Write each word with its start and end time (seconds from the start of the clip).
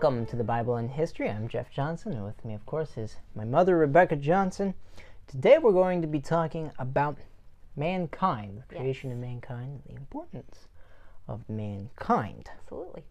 Welcome 0.00 0.26
to 0.26 0.36
the 0.36 0.44
Bible 0.44 0.76
and 0.76 0.88
History. 0.88 1.28
I'm 1.28 1.48
Jeff 1.48 1.72
Johnson, 1.72 2.12
and 2.12 2.24
with 2.24 2.44
me, 2.44 2.54
of 2.54 2.64
course, 2.66 2.96
is 2.96 3.16
my 3.34 3.44
mother, 3.44 3.76
Rebecca 3.76 4.14
Johnson. 4.14 4.74
Today 5.26 5.58
we're 5.58 5.72
going 5.72 6.02
to 6.02 6.06
be 6.06 6.20
talking 6.20 6.70
about 6.78 7.18
mankind, 7.74 8.62
the 8.68 8.76
creation 8.76 9.10
of 9.10 9.18
mankind, 9.18 9.72
and 9.72 9.82
the 9.96 10.00
importance 10.00 10.68
of 11.26 11.48
mankind. 11.48 12.48
Absolutely. 12.60 13.02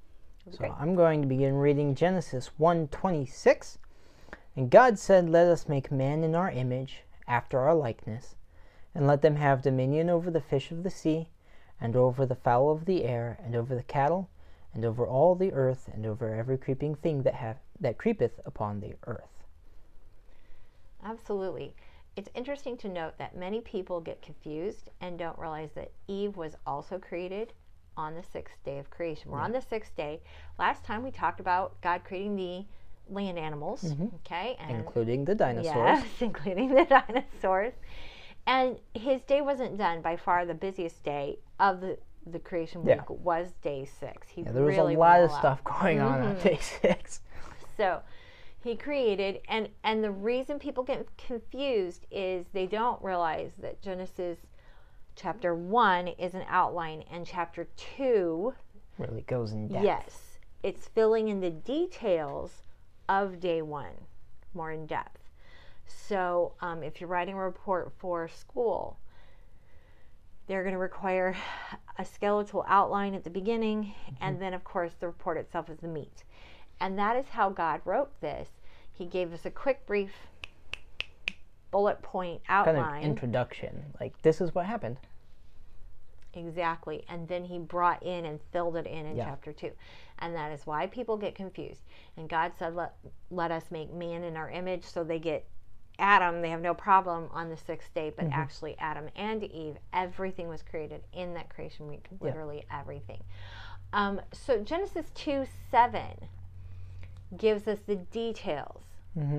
So 0.50 0.74
I'm 0.80 0.96
going 0.96 1.22
to 1.22 1.28
begin 1.28 1.56
reading 1.56 1.94
Genesis 1.94 2.52
1:26. 2.58 3.80
And 4.56 4.72
God 4.72 4.98
said, 4.98 5.30
"Let 5.30 5.48
us 5.48 5.68
make 5.68 5.92
man 5.92 6.24
in 6.24 6.36
our 6.36 6.50
image, 6.50 7.04
after 7.28 7.60
our 7.60 7.76
likeness, 7.76 8.38
and 8.96 9.06
let 9.06 9.22
them 9.22 9.36
have 9.36 9.62
dominion 9.62 10.10
over 10.10 10.32
the 10.32 10.40
fish 10.40 10.72
of 10.72 10.84
the 10.84 10.90
sea, 10.90 11.28
and 11.82 11.98
over 11.98 12.26
the 12.26 12.34
fowl 12.34 12.72
of 12.72 12.86
the 12.86 13.04
air, 13.04 13.38
and 13.44 13.58
over 13.58 13.76
the 13.76 13.84
cattle, 13.84 14.30
and 14.78 14.86
over 14.86 15.06
all 15.06 15.34
the 15.34 15.52
earth, 15.52 15.90
and 15.92 16.06
over 16.06 16.34
every 16.34 16.58
creeping 16.58 16.94
thing 16.96 17.24
that 17.24 17.34
have 17.34 17.58
that 17.82 17.98
creepeth 17.98 18.40
upon 18.46 18.80
the 18.80 18.94
earth." 19.08 19.44
Absolutely. 21.04 21.74
It's 22.16 22.30
interesting 22.36 22.78
to 22.78 22.88
note 22.88 23.18
that 23.18 23.36
many 23.36 23.60
people 23.62 24.00
get 24.00 24.22
confused 24.22 24.90
and 25.02 25.20
don't 25.20 25.38
realize 25.38 25.72
that 25.74 25.92
Eve 26.08 26.38
was 26.38 26.56
also 26.66 26.98
created 26.98 27.54
on 27.96 28.14
the 28.14 28.24
sixth 28.24 28.64
day 28.64 28.78
of 28.78 28.90
creation. 28.90 29.32
We're 29.32 29.40
on 29.40 29.52
the 29.52 29.62
sixth 29.62 29.96
day. 29.96 30.22
Last 30.60 30.84
time 30.84 31.04
we 31.04 31.12
talked 31.12 31.40
about 31.40 31.82
God 31.82 32.04
creating 32.04 32.36
the 32.36 32.66
land 33.10 33.40
animals, 33.40 33.84
mm-hmm. 33.84 34.08
okay? 34.18 34.56
And 34.60 34.78
including 34.78 35.26
the 35.26 35.36
dinosaurs. 35.36 35.76
Yes, 35.76 36.06
including 36.22 36.74
the 36.76 36.86
dinosaurs. 36.86 37.74
And 38.46 38.78
his 38.94 39.24
day 39.24 39.42
wasn't 39.42 39.78
done. 39.78 40.02
By 40.02 40.16
far, 40.16 40.46
the 40.46 40.54
busiest 40.54 41.04
day 41.04 41.40
of 41.60 41.82
the, 41.82 41.98
the 42.32 42.40
creation 42.40 42.84
week 42.84 42.98
Yeah. 42.98 43.04
was 43.08 43.54
day 43.62 43.86
six. 43.86 44.28
He 44.30 44.42
Yeah, 44.44 44.52
there 44.52 44.64
was 44.64 44.76
really 44.78 44.96
a 44.96 45.00
lot 45.00 45.22
of 45.22 45.32
stuff 45.32 45.64
going 45.64 46.00
on 46.00 46.22
on 46.22 46.38
day 46.38 46.58
six. 46.62 47.22
So 47.76 48.02
he 48.64 48.76
created, 48.76 49.42
and 49.48 49.70
and 49.84 50.04
the 50.04 50.12
reason 50.12 50.60
people 50.60 50.84
get 50.84 51.06
confused 51.18 52.06
is 52.12 52.46
they 52.54 52.66
don't 52.68 53.02
realize 53.04 53.52
that 53.60 53.82
Genesis 53.82 54.40
chapter 55.16 55.56
one 55.56 56.08
is 56.10 56.34
an 56.34 56.44
outline, 56.48 57.04
and 57.12 57.26
chapter 57.26 57.68
two, 57.76 58.54
Really 58.98 59.22
goes 59.22 59.52
in 59.52 59.68
depth. 59.68 59.84
yes, 59.84 60.38
it's 60.64 60.88
filling 60.88 61.28
in 61.30 61.40
the 61.40 61.50
details 61.52 62.64
of 63.08 63.40
day 63.40 63.62
one 63.62 63.94
more 64.54 64.72
in 64.72 64.86
depth. 64.88 65.22
So 65.86 66.54
um, 66.62 66.84
if 66.84 67.00
you're 67.00 67.10
writing 67.10 67.36
a 67.36 67.40
report 67.44 67.94
for 67.98 68.28
school, 68.28 68.98
they're 70.48 70.64
going 70.64 70.74
to 70.74 70.80
require 70.80 71.36
a 71.98 72.06
skeletal 72.06 72.64
outline 72.68 73.14
at 73.14 73.24
the 73.24 73.30
beginning, 73.30 73.94
and 74.22 74.36
mm-hmm. 74.36 74.44
then, 74.44 74.54
of 74.54 74.64
course, 74.64 74.94
the 75.00 75.08
report 75.08 75.38
itself 75.38 75.70
is 75.70 75.80
the 75.80 75.88
meat. 75.88 76.24
And 76.80 76.98
that 77.00 77.16
is 77.16 77.30
how 77.30 77.50
God 77.50 77.82
wrote 77.86 78.22
this. 78.22 78.50
He 78.92 79.06
gave 79.06 79.34
us 79.34 79.46
a 79.46 79.52
quick, 79.52 79.86
brief 79.86 80.12
bullet 81.72 82.02
point 82.02 82.42
outline. 82.50 82.76
Kind 82.76 82.98
of 82.98 83.10
introduction. 83.10 83.84
Like 84.00 84.22
this 84.22 84.42
is 84.42 84.54
what 84.56 84.66
happened. 84.66 85.00
Exactly. 86.34 87.04
And 87.10 87.28
then 87.28 87.46
he 87.46 87.58
brought 87.58 88.04
in 88.04 88.26
and 88.26 88.40
filled 88.52 88.78
it 88.78 88.86
in 88.86 89.06
in 89.06 89.18
Yeah. 89.18 89.26
chapter 89.26 89.52
2. 89.52 89.72
And 90.20 90.36
that 90.36 90.52
is 90.52 90.66
why 90.66 90.88
people 90.88 91.18
get 91.18 91.36
confused. 91.36 91.82
And 92.16 92.30
God 92.30 92.54
said, 92.58 92.76
let, 92.76 92.96
let 93.32 93.52
us 93.52 93.72
make 93.72 93.92
man 93.94 94.24
in 94.24 94.38
our 94.38 94.50
image. 94.50 94.84
So 94.84 95.04
they 95.04 95.20
get 95.20 95.48
Adam, 96.00 96.42
they 96.42 96.50
have 96.50 96.62
no 96.62 96.74
problem 96.74 97.28
on 97.32 97.50
the 97.50 97.58
sixth 97.58 97.94
day, 97.94 98.14
but 98.16 98.28
actually, 98.32 98.76
Adam 98.80 99.10
and 99.16 99.44
Eve, 99.44 99.78
everything 99.94 100.48
was 100.48 100.62
created 100.62 101.02
in 101.14 101.34
that 101.34 101.50
creation 101.50 101.88
week, 101.88 102.06
literally 102.22 102.64
everything. 102.72 103.24
Um, 103.94 104.22
so 104.32 104.60
Genesis 104.64 105.10
2 105.16 105.46
7 105.72 106.02
gives 107.38 107.68
us 107.68 107.80
the 107.86 107.96
details 107.96 108.84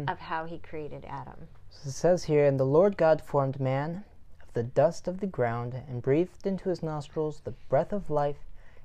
of 0.09 0.19
how 0.19 0.45
he 0.45 0.59
created 0.59 1.05
Adam. 1.09 1.47
So 1.71 1.89
it 1.89 1.93
says 1.93 2.25
here, 2.25 2.45
and 2.45 2.59
the 2.59 2.67
Lord 2.67 2.97
God 2.97 3.23
formed 3.23 3.61
man 3.61 4.05
of 4.43 4.53
the 4.53 4.65
dust 4.65 5.07
of 5.07 5.21
the 5.21 5.27
ground 5.27 5.75
and 5.89 6.03
breathed 6.03 6.47
into 6.47 6.69
his 6.69 6.83
nostrils 6.83 7.41
the 7.45 7.53
breath 7.69 7.93
of 7.93 8.11
life, 8.11 8.39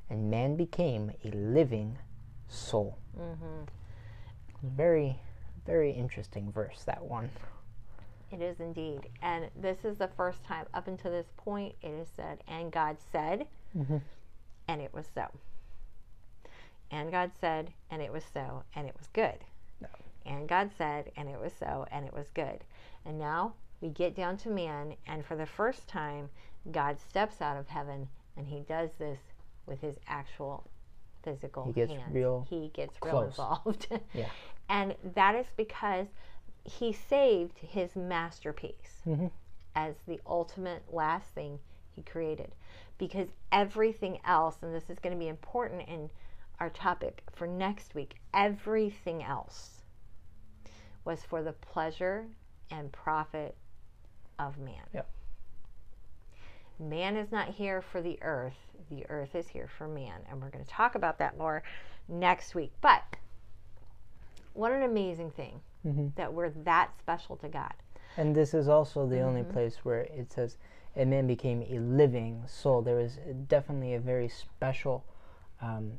and 0.09 0.29
man 0.29 0.55
became 0.55 1.11
a 1.25 1.31
living 1.31 1.97
soul. 2.47 2.97
Mm-hmm. 3.19 3.63
Very, 4.61 5.19
very 5.65 5.91
interesting 5.91 6.51
verse, 6.51 6.83
that 6.83 7.03
one. 7.03 7.29
It 8.33 8.41
is 8.41 8.59
indeed. 8.59 9.09
And 9.21 9.49
this 9.55 9.85
is 9.85 9.97
the 9.97 10.07
first 10.07 10.43
time 10.43 10.65
up 10.73 10.87
until 10.87 11.11
this 11.11 11.31
point 11.37 11.75
it 11.81 11.89
is 11.89 12.07
said, 12.15 12.39
and 12.47 12.71
God 12.71 12.97
said, 13.11 13.47
mm-hmm. 13.77 13.97
and 14.67 14.81
it 14.81 14.93
was 14.93 15.05
so. 15.13 15.27
And 16.89 17.11
God 17.11 17.31
said, 17.39 17.73
and 17.89 18.01
it 18.01 18.11
was 18.11 18.23
so, 18.33 18.63
and 18.75 18.87
it 18.87 18.95
was 18.97 19.07
good. 19.13 19.37
And 20.25 20.47
God 20.47 20.71
said, 20.77 21.11
and 21.17 21.27
it 21.27 21.39
was 21.39 21.51
so, 21.59 21.85
and 21.91 22.05
it 22.05 22.13
was 22.13 22.29
good. 22.33 22.63
And 23.05 23.19
now 23.19 23.55
we 23.81 23.89
get 23.89 24.15
down 24.15 24.37
to 24.37 24.49
man, 24.49 24.95
and 25.05 25.25
for 25.25 25.35
the 25.35 25.45
first 25.45 25.87
time, 25.89 26.29
God 26.71 26.97
steps 26.99 27.41
out 27.41 27.57
of 27.57 27.67
heaven 27.67 28.07
and 28.37 28.47
he 28.47 28.61
does 28.61 28.91
this 28.97 29.19
with 29.65 29.81
his 29.81 29.95
actual 30.07 30.65
physical 31.23 31.65
He 31.65 31.73
gets 31.73 31.91
hands. 31.91 32.13
real 32.13 32.45
he 32.49 32.71
gets 32.73 32.95
real 33.03 33.21
involved. 33.21 33.87
Yeah. 34.13 34.29
And 34.69 34.95
that 35.13 35.35
is 35.35 35.45
because 35.57 36.07
he 36.63 36.93
saved 36.93 37.59
his 37.59 37.95
masterpiece 37.95 39.01
Mm-hmm. 39.05 39.27
as 39.75 39.95
the 40.07 40.19
ultimate 40.25 40.83
last 40.93 41.27
thing 41.33 41.59
he 41.91 42.01
created. 42.01 42.51
Because 42.97 43.27
everything 43.51 44.19
else, 44.25 44.57
and 44.61 44.73
this 44.73 44.89
is 44.89 44.99
going 44.99 45.13
to 45.13 45.19
be 45.19 45.27
important 45.27 45.87
in 45.89 46.09
our 46.59 46.69
topic 46.69 47.21
for 47.33 47.47
next 47.47 47.95
week, 47.95 48.15
everything 48.33 49.23
else 49.23 49.81
was 51.03 51.23
for 51.23 51.43
the 51.43 51.51
pleasure 51.53 52.27
and 52.71 52.91
profit 52.91 53.55
of 54.39 54.57
man. 54.57 54.83
Man 56.79 57.17
is 57.17 57.31
not 57.31 57.49
here 57.49 57.81
for 57.81 58.01
the 58.01 58.17
earth, 58.21 58.57
the 58.89 59.05
earth 59.09 59.35
is 59.35 59.47
here 59.49 59.67
for 59.77 59.87
man. 59.87 60.21
And 60.29 60.41
we're 60.41 60.49
going 60.49 60.63
to 60.63 60.69
talk 60.69 60.95
about 60.95 61.19
that 61.19 61.37
more 61.37 61.63
next 62.07 62.55
week. 62.55 62.71
But 62.81 63.03
what 64.53 64.71
an 64.71 64.83
amazing 64.83 65.31
thing 65.31 65.59
that 66.15 66.33
we're 66.33 66.49
that 66.63 66.97
special 66.99 67.35
to 67.37 67.47
God. 67.49 67.73
And 68.17 68.35
this 68.35 68.53
is 68.53 68.67
also 68.69 69.05
the 69.07 69.19
only 69.21 69.41
Mm-hmm. 69.41 69.51
place 69.51 69.77
where 69.83 70.01
it 70.01 70.31
says, 70.31 70.57
and 70.95 71.09
man 71.09 71.27
became 71.27 71.61
a 71.63 71.79
living 71.79 72.43
soul. 72.47 72.81
There 72.81 72.95
was 72.95 73.17
definitely 73.47 73.95
a 73.95 73.99
very 73.99 74.29
special 74.29 75.03
um, 75.61 75.93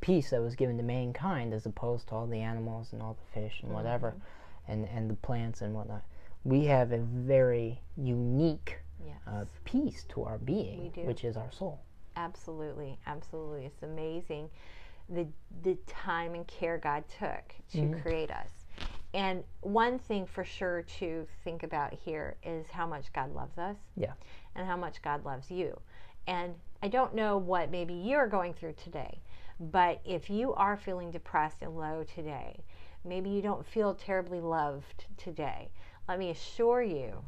piece 0.00 0.30
that 0.30 0.40
was 0.40 0.54
given 0.56 0.76
to 0.78 0.82
mankind 0.82 1.52
as 1.52 1.66
opposed 1.66 2.08
to 2.08 2.14
all 2.14 2.26
the 2.26 2.40
animals 2.40 2.92
and 2.92 3.02
all 3.02 3.14
the 3.14 3.40
fish 3.40 3.60
and 3.62 3.72
whatever, 3.72 4.08
Mm-hmm. 4.08 4.72
and, 4.72 4.88
and 4.88 5.10
the 5.10 5.14
plants 5.16 5.60
and 5.60 5.74
whatnot. 5.74 6.02
We 6.44 6.64
have 6.66 6.92
a 6.92 6.98
very 6.98 7.80
unique 7.96 8.78
Yes. 9.06 9.16
uh, 9.28 9.44
piece 9.64 10.04
to 10.10 10.24
our 10.24 10.38
being, 10.38 10.90
which 11.04 11.22
is 11.24 11.36
our 11.36 11.52
soul. 11.52 11.80
Absolutely, 12.16 12.98
absolutely. 13.06 13.66
It's 13.66 13.82
amazing 13.82 14.48
the 15.08 15.26
the 15.62 15.76
time 15.86 16.34
and 16.34 16.46
care 16.46 16.78
God 16.78 17.04
took 17.18 17.54
to 17.72 17.78
mm. 17.78 18.02
create 18.02 18.30
us. 18.30 18.50
And 19.14 19.42
one 19.62 19.98
thing 19.98 20.26
for 20.26 20.44
sure 20.44 20.82
to 20.98 21.26
think 21.42 21.62
about 21.62 21.94
here 21.94 22.36
is 22.42 22.66
how 22.68 22.86
much 22.86 23.12
God 23.12 23.34
loves 23.34 23.56
us 23.56 23.76
Yeah. 23.96 24.12
and 24.54 24.66
how 24.66 24.76
much 24.76 25.00
God 25.00 25.24
loves 25.24 25.50
you. 25.50 25.80
And 26.26 26.54
I 26.82 26.88
don't 26.88 27.14
know 27.14 27.38
what 27.38 27.70
maybe 27.70 27.94
you're 27.94 28.26
going 28.26 28.52
through 28.52 28.74
today, 28.74 29.22
but 29.58 30.00
if 30.04 30.28
you 30.28 30.52
are 30.54 30.76
feeling 30.76 31.10
depressed 31.10 31.62
and 31.62 31.76
low 31.76 32.04
today, 32.04 32.64
maybe 33.02 33.30
you 33.30 33.40
don't 33.40 33.66
feel 33.66 33.94
terribly 33.94 34.40
loved 34.40 35.06
today, 35.16 35.70
let 36.06 36.18
me 36.18 36.30
assure 36.30 36.82
you, 36.82 37.24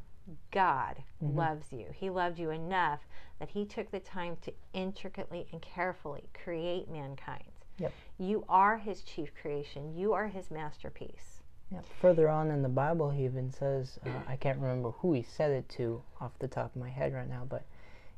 God 0.50 1.02
mm-hmm. 1.22 1.36
loves 1.36 1.72
you. 1.72 1.86
He 1.94 2.10
loved 2.10 2.38
you 2.38 2.50
enough 2.50 3.00
that 3.38 3.48
He 3.48 3.64
took 3.64 3.90
the 3.90 4.00
time 4.00 4.36
to 4.42 4.52
intricately 4.74 5.48
and 5.50 5.62
carefully 5.62 6.28
create 6.34 6.90
mankind. 6.90 7.49
Yep. 7.80 7.92
You 8.18 8.44
are 8.48 8.78
His 8.78 9.02
chief 9.02 9.30
creation, 9.40 9.96
you 9.96 10.12
are 10.12 10.28
His 10.28 10.50
masterpiece. 10.50 11.40
Yeah. 11.72 11.80
Further 12.00 12.28
on 12.28 12.50
in 12.50 12.62
the 12.62 12.68
Bible, 12.68 13.10
he 13.10 13.24
even 13.24 13.50
says, 13.52 13.98
uh, 14.04 14.10
I 14.28 14.36
can't 14.36 14.58
remember 14.58 14.90
who 14.90 15.12
he 15.12 15.22
said 15.22 15.52
it 15.52 15.68
to 15.76 16.02
off 16.20 16.32
the 16.40 16.48
top 16.48 16.74
of 16.74 16.80
my 16.80 16.90
head 16.90 17.14
right 17.14 17.28
now, 17.28 17.46
but 17.48 17.64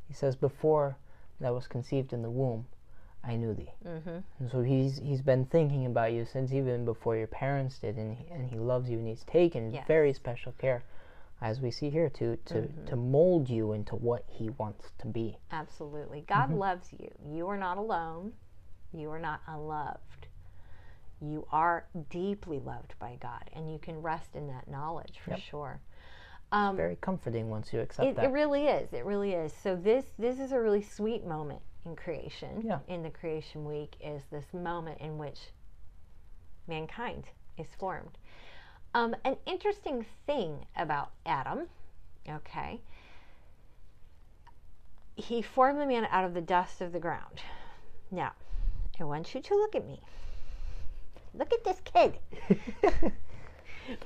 he 0.08 0.14
says, 0.14 0.36
Before 0.36 0.96
that 1.40 1.52
was 1.54 1.66
conceived 1.66 2.12
in 2.12 2.22
the 2.22 2.30
womb, 2.30 2.66
I 3.24 3.36
knew 3.36 3.54
thee. 3.54 3.72
Mm-hmm. 3.86 4.18
And 4.40 4.50
so 4.50 4.62
he's 4.62 4.98
he's 4.98 5.20
been 5.20 5.44
thinking 5.46 5.86
about 5.86 6.12
you 6.12 6.24
since 6.24 6.52
even 6.52 6.84
before 6.84 7.16
your 7.16 7.26
parents 7.28 7.78
did, 7.78 7.96
and 7.96 8.16
he, 8.16 8.24
and 8.32 8.48
he 8.50 8.56
loves 8.56 8.88
you, 8.90 8.98
and 8.98 9.06
he's 9.06 9.24
taken 9.24 9.72
Yes. 9.72 9.86
very 9.86 10.12
special 10.12 10.52
care, 10.58 10.82
as 11.40 11.60
we 11.60 11.70
see 11.70 11.90
here, 11.90 12.08
to 12.10 12.36
to, 12.46 12.66
to 12.86 12.96
mold 12.96 13.48
you 13.48 13.72
into 13.74 13.94
what 13.96 14.24
he 14.28 14.50
wants 14.50 14.90
to 14.98 15.06
be. 15.06 15.38
Absolutely. 15.52 16.24
God 16.26 16.52
loves 16.52 16.88
you. 16.98 17.10
You 17.24 17.46
are 17.48 17.56
not 17.58 17.76
alone. 17.76 18.32
You 18.92 19.10
are 19.10 19.18
not 19.18 19.40
unloved. 19.46 20.26
You 21.20 21.46
are 21.52 21.86
deeply 22.10 22.58
loved 22.58 22.94
by 22.98 23.16
God, 23.20 23.48
and 23.52 23.72
you 23.72 23.78
can 23.78 24.02
rest 24.02 24.34
in 24.34 24.48
that 24.48 24.68
knowledge 24.68 25.20
for 25.24 25.30
Yep. 25.30 25.40
sure. 25.40 25.80
Um, 26.50 26.76
Very 26.76 26.96
comforting 27.00 27.48
once 27.48 27.72
you 27.72 27.80
accept 27.80 28.08
it, 28.08 28.16
that. 28.16 28.24
it 28.26 28.28
really 28.28 28.66
is. 28.66 28.92
It 28.92 29.04
really 29.06 29.32
is. 29.32 29.52
So 29.54 29.74
this 29.76 30.04
this 30.18 30.38
is 30.38 30.52
a 30.52 30.60
really 30.60 30.82
sweet 30.82 31.24
moment 31.24 31.62
in 31.86 31.96
creation. 31.96 32.60
Yeah. 32.62 32.80
In 32.88 33.02
the 33.02 33.10
creation 33.10 33.64
week 33.64 33.96
is 34.00 34.22
this 34.30 34.52
moment 34.52 35.00
in 35.00 35.16
which 35.16 35.38
mankind 36.68 37.24
is 37.56 37.68
formed. 37.78 38.18
Um, 38.94 39.16
an 39.24 39.36
interesting 39.46 40.04
thing 40.26 40.66
about 40.76 41.12
Adam, 41.24 41.68
okay, 42.28 42.82
he 45.16 45.40
formed 45.42 45.80
the 45.80 45.86
man 45.86 46.06
out 46.10 46.24
of 46.24 46.34
the 46.34 46.40
dust 46.42 46.80
of 46.80 46.92
the 46.92 47.00
ground. 47.00 47.40
Now, 48.10 48.32
I 49.02 49.04
want 49.04 49.34
you 49.34 49.42
to 49.42 49.54
look 49.56 49.74
at 49.74 49.84
me. 49.84 50.00
Look 51.34 51.52
at 51.52 51.64
this 51.64 51.80
kid. 51.82 52.20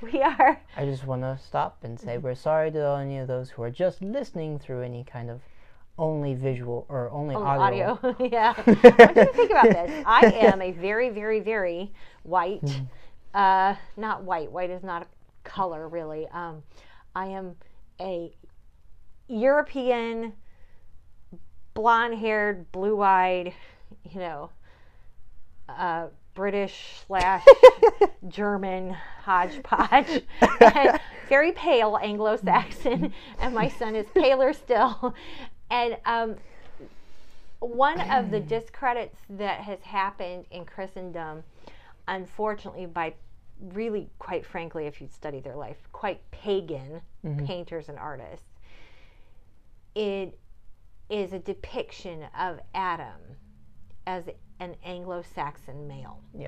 we 0.01 0.23
are. 0.23 0.59
I 0.75 0.85
just 0.85 1.05
want 1.05 1.21
to 1.21 1.37
stop 1.37 1.77
and 1.83 1.99
say 1.99 2.17
we're 2.17 2.33
sorry 2.33 2.71
to 2.71 2.83
any 2.95 3.19
of 3.19 3.27
those 3.27 3.51
who 3.51 3.61
are 3.61 3.69
just 3.69 4.01
listening 4.01 4.57
through 4.57 4.81
any 4.81 5.03
kind 5.03 5.29
of 5.29 5.41
only 5.99 6.33
visual 6.33 6.87
or 6.89 7.11
only, 7.11 7.35
only 7.35 7.47
audio. 7.47 7.99
audio. 8.01 8.15
yeah. 8.31 8.55
I 8.65 8.71
want 8.71 9.15
you 9.17 9.25
to 9.25 9.33
think 9.33 9.51
about 9.51 9.69
this. 9.69 10.03
I 10.03 10.31
am 10.31 10.63
a 10.63 10.71
very, 10.71 11.11
very, 11.11 11.41
very 11.41 11.93
white. 12.23 12.81
Uh, 13.35 13.75
not 13.97 14.23
white. 14.23 14.51
White 14.51 14.71
is 14.71 14.81
not 14.81 15.03
a 15.03 15.07
color, 15.43 15.87
really. 15.87 16.27
Um, 16.29 16.63
I 17.13 17.27
am 17.27 17.55
a 18.01 18.33
European, 19.27 20.33
blonde-haired, 21.75 22.71
blue-eyed, 22.71 23.53
you 24.11 24.19
know, 24.19 24.49
uh, 25.69 26.07
British 26.33 26.99
slash 27.07 27.43
German 28.27 28.95
hodgepodge, 29.23 30.23
and 30.61 30.99
very 31.29 31.51
pale 31.51 31.97
Anglo-Saxon, 32.01 33.11
and 33.39 33.55
my 33.55 33.67
son 33.67 33.95
is 33.95 34.05
paler 34.13 34.53
still. 34.53 35.15
And 35.71 35.97
um, 36.05 36.35
one 37.59 37.99
of 38.11 38.29
the 38.29 38.39
discredits 38.55 39.17
that 39.31 39.61
has 39.61 39.79
happened 39.81 40.45
in 40.51 40.65
Christendom, 40.65 41.43
unfortunately, 42.07 42.85
by 42.85 43.13
really, 43.73 44.07
quite 44.19 44.45
frankly, 44.45 44.85
if 44.85 45.01
you 45.01 45.07
study 45.07 45.39
their 45.39 45.55
life, 45.55 45.77
quite 45.91 46.21
pagan 46.29 47.01
painters 47.45 47.89
and 47.89 47.97
artists, 47.97 48.45
it 49.95 50.37
is 51.09 51.33
a 51.33 51.39
depiction 51.39 52.27
of 52.37 52.59
Adam 52.75 53.37
as 54.07 54.23
an 54.59 54.75
Anglo-Saxon 54.83 55.87
male. 55.87 56.19
Yeah. 56.35 56.47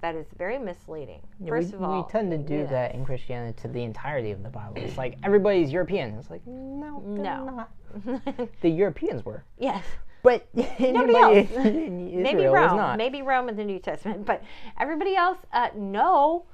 That 0.00 0.14
is 0.14 0.26
very 0.38 0.58
misleading. 0.58 1.20
Yeah, 1.38 1.50
First 1.50 1.70
we, 1.70 1.74
of 1.74 1.82
all, 1.82 2.02
we 2.02 2.10
tend 2.10 2.30
to 2.32 2.38
do 2.38 2.66
that 2.68 2.94
in 2.94 3.04
Christianity 3.04 3.60
to 3.62 3.68
the 3.68 3.82
entirety 3.82 4.30
of 4.32 4.42
the 4.42 4.48
Bible. 4.48 4.74
It's 4.76 4.96
like 4.96 5.18
everybody's 5.22 5.70
European. 5.70 6.14
It's 6.18 6.30
like 6.30 6.44
no, 6.46 7.00
No. 7.04 7.44
not. 7.44 8.48
The 8.62 8.68
Europeans 8.68 9.24
were, 9.24 9.44
yes. 9.58 9.84
but 10.22 10.48
Nobody 10.54 10.74
anybody 10.88 11.14
else. 11.14 11.48
maybe 11.56 12.42
was 12.46 12.52
Rome, 12.54 12.76
not. 12.76 12.98
maybe 12.98 13.22
Rome 13.22 13.48
in 13.48 13.56
the 13.56 13.64
New 13.64 13.78
Testament, 13.78 14.24
but 14.24 14.42
everybody 14.80 15.14
else, 15.14 15.38
uh, 15.52 15.68
no. 15.76 16.46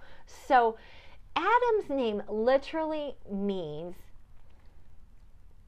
So 0.47 0.77
Adam's 1.37 1.89
name 1.89 2.23
literally 2.29 3.17
means 3.31 3.95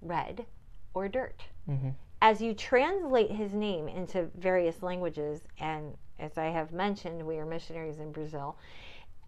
red 0.03 0.45
or 0.93 1.09
dirt. 1.09 1.45
Mhm. 1.69 1.95
As 2.23 2.41
you 2.41 2.55
translate 2.55 3.31
his 3.31 3.55
name 3.55 3.89
into 3.89 4.29
various 4.37 4.83
languages, 4.83 5.41
and 5.59 5.97
as 6.19 6.37
I 6.37 6.47
have 6.47 6.73
mentioned, 6.73 7.27
we 7.27 7.39
are 7.39 7.47
missionaries 7.47 7.99
in 7.99 8.13
Brazil. 8.13 8.57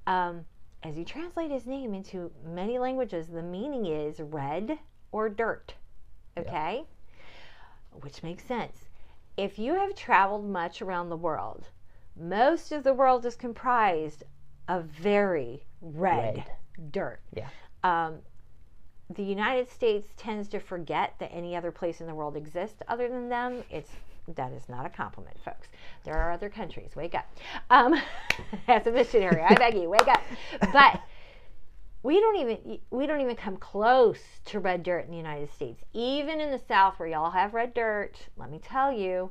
Um, 0.06 0.44
as 0.83 0.99
you 0.99 1.05
translate 1.05 1.50
his 1.50 1.67
name 1.67 1.94
into 1.94 2.31
many 2.44 2.79
languages, 2.79 3.29
the 3.29 3.43
meaning 3.43 3.87
is 3.87 4.21
red 4.21 4.79
or 5.11 5.29
dirt. 5.29 5.75
Okay? 6.37 6.85
Which 8.00 8.23
makes 8.23 8.44
sense. 8.44 8.89
If 9.37 9.59
you 9.59 9.75
have 9.75 9.94
traveled 9.94 10.49
much 10.49 10.83
around 10.83 11.09
the 11.09 11.17
world, 11.17 11.69
most 12.17 12.73
of 12.73 12.85
the 12.85 12.93
world 12.93 13.25
is 13.25 13.37
comprised 13.37 14.25
of 14.69 14.85
very 14.85 15.65
red, 15.81 16.44
dirt. 16.91 17.21
Yeah. 17.35 17.49
Um, 17.85 18.19
the 19.14 19.23
United 19.23 19.70
States 19.70 20.09
tends 20.17 20.49
to 20.49 20.61
forget 20.61 21.14
that 21.19 21.31
any 21.32 21.56
other 21.56 21.70
place 21.70 22.00
in 22.00 22.06
the 22.06 22.14
world 22.14 22.37
exists 22.37 22.82
other 22.88 23.09
than 23.09 23.29
them. 23.29 23.62
It's 23.70 23.91
that 24.37 24.53
is 24.53 24.69
not 24.69 24.87
a 24.87 24.88
compliment, 24.88 25.37
folks. 25.44 25.69
There 26.05 26.14
are 26.14 26.31
other 26.31 26.49
countries. 26.49 26.94
Wake 26.94 27.14
up. 27.14 27.26
Um, 27.70 28.00
as 28.69 28.87
a 28.87 28.93
missionary, 28.93 29.43
I 29.43 29.55
beg 29.55 29.75
you, 29.75 29.88
wake 29.91 30.06
up. 30.06 30.23
But 30.73 31.00
we 32.03 32.20
don't 32.20 32.37
even 32.37 32.79
we 32.91 33.06
don't 33.06 33.20
even 33.20 33.37
come 33.37 33.56
close 33.56 34.20
to 34.47 34.61
red 34.61 34.82
dirt 34.82 35.05
in 35.05 35.11
the 35.11 35.17
United 35.17 35.53
States. 35.53 35.82
Even 35.93 36.41
in 36.41 36.50
the 36.50 36.61
South, 36.69 36.99
where 36.99 37.08
y'all 37.08 37.31
have 37.31 37.55
red 37.55 37.75
dirt, 37.75 38.17
let 38.37 38.50
me 38.50 38.61
tell 38.62 38.93
you, 38.93 39.31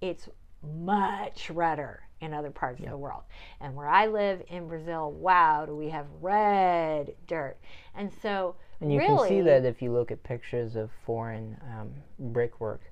it's 0.00 0.28
much 0.62 1.50
redder 1.50 2.02
in 2.20 2.34
other 2.34 2.50
parts 2.50 2.80
of 2.80 2.88
the 2.88 2.96
world. 2.96 3.22
And 3.60 3.74
where 3.74 3.88
I 3.88 4.06
live 4.06 4.42
in 4.48 4.66
Brazil, 4.66 5.12
wow, 5.12 5.66
do 5.66 5.76
we 5.76 5.88
have 5.90 6.06
red 6.20 7.14
dirt? 7.26 7.56
And 7.94 8.12
so, 8.22 8.56
And 8.80 8.92
you 8.92 8.98
really, 8.98 9.18
can 9.18 9.28
see 9.28 9.40
that 9.42 9.64
if 9.64 9.82
you 9.82 9.92
look 9.92 10.10
at 10.10 10.22
pictures 10.22 10.76
of 10.76 10.90
foreign 11.04 11.56
um, 11.62 11.90
brickwork. 12.18 12.82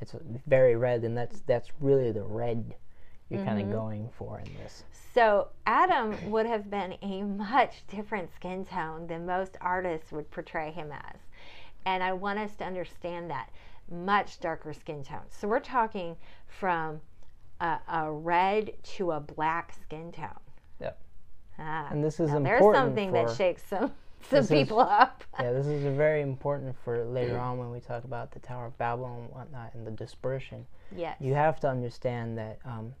It's 0.00 0.14
very 0.46 0.76
red, 0.76 1.04
and 1.04 1.16
that's 1.16 1.40
that's 1.46 1.70
really 1.80 2.12
the 2.12 2.22
red 2.22 2.74
you're 3.30 3.44
kind 3.44 3.58
Mm-hmm. 3.58 3.70
of 3.70 3.72
going 3.72 4.08
for 4.18 4.38
in 4.40 4.54
this. 4.62 4.84
So 5.14 5.48
Adam 5.66 6.30
would 6.30 6.46
have 6.46 6.70
been 6.70 6.96
a 7.02 7.22
much 7.22 7.86
different 7.86 8.32
skin 8.34 8.64
tone 8.64 9.06
than 9.06 9.24
most 9.26 9.56
artists 9.60 10.12
would 10.12 10.30
portray 10.30 10.70
him 10.70 10.90
as. 10.92 11.20
And 11.86 12.02
I 12.02 12.12
want 12.12 12.38
us 12.38 12.54
to 12.56 12.64
understand 12.64 13.30
that 13.30 13.50
much 13.90 14.40
darker 14.40 14.72
skin 14.72 15.02
tone. 15.02 15.24
So 15.30 15.48
we're 15.48 15.60
talking 15.60 16.16
from 16.46 17.00
a, 17.60 17.78
a 17.88 18.10
red 18.12 18.72
to 18.96 19.12
a 19.12 19.20
black 19.20 19.72
skin 19.72 20.12
tone. 20.12 20.28
Yep. 20.80 20.98
Ah, 21.58 21.88
And 21.90 22.02
this 22.04 22.20
is 22.20 22.30
now 22.30 22.40
there's 22.40 22.62
something 22.72 23.12
that 23.12 23.30
shakes 23.30 23.62
some 23.64 23.92
some 24.28 24.38
This 24.38 24.44
is- 24.46 24.50
people 24.50 24.80
up. 24.80 25.24
yeah, 25.40 25.52
this 25.52 25.66
is 25.66 25.84
a 25.84 25.90
very 25.90 26.22
important 26.22 26.74
for 26.84 27.04
later 27.04 27.38
on 27.38 27.58
when 27.58 27.70
we 27.70 27.80
talk 27.80 28.04
about 28.04 28.30
the 28.32 28.38
Tower 28.40 28.66
of 28.66 28.78
Babel 28.78 29.06
and 29.06 29.30
whatnot 29.30 29.74
and 29.74 29.86
the 29.86 29.90
dispersion. 29.90 30.66
yes. 30.94 31.16
You 31.20 31.34
have 31.34 31.60
to 31.60 31.68
understand 31.68 32.38
that 32.38 32.58
um, 32.64 32.94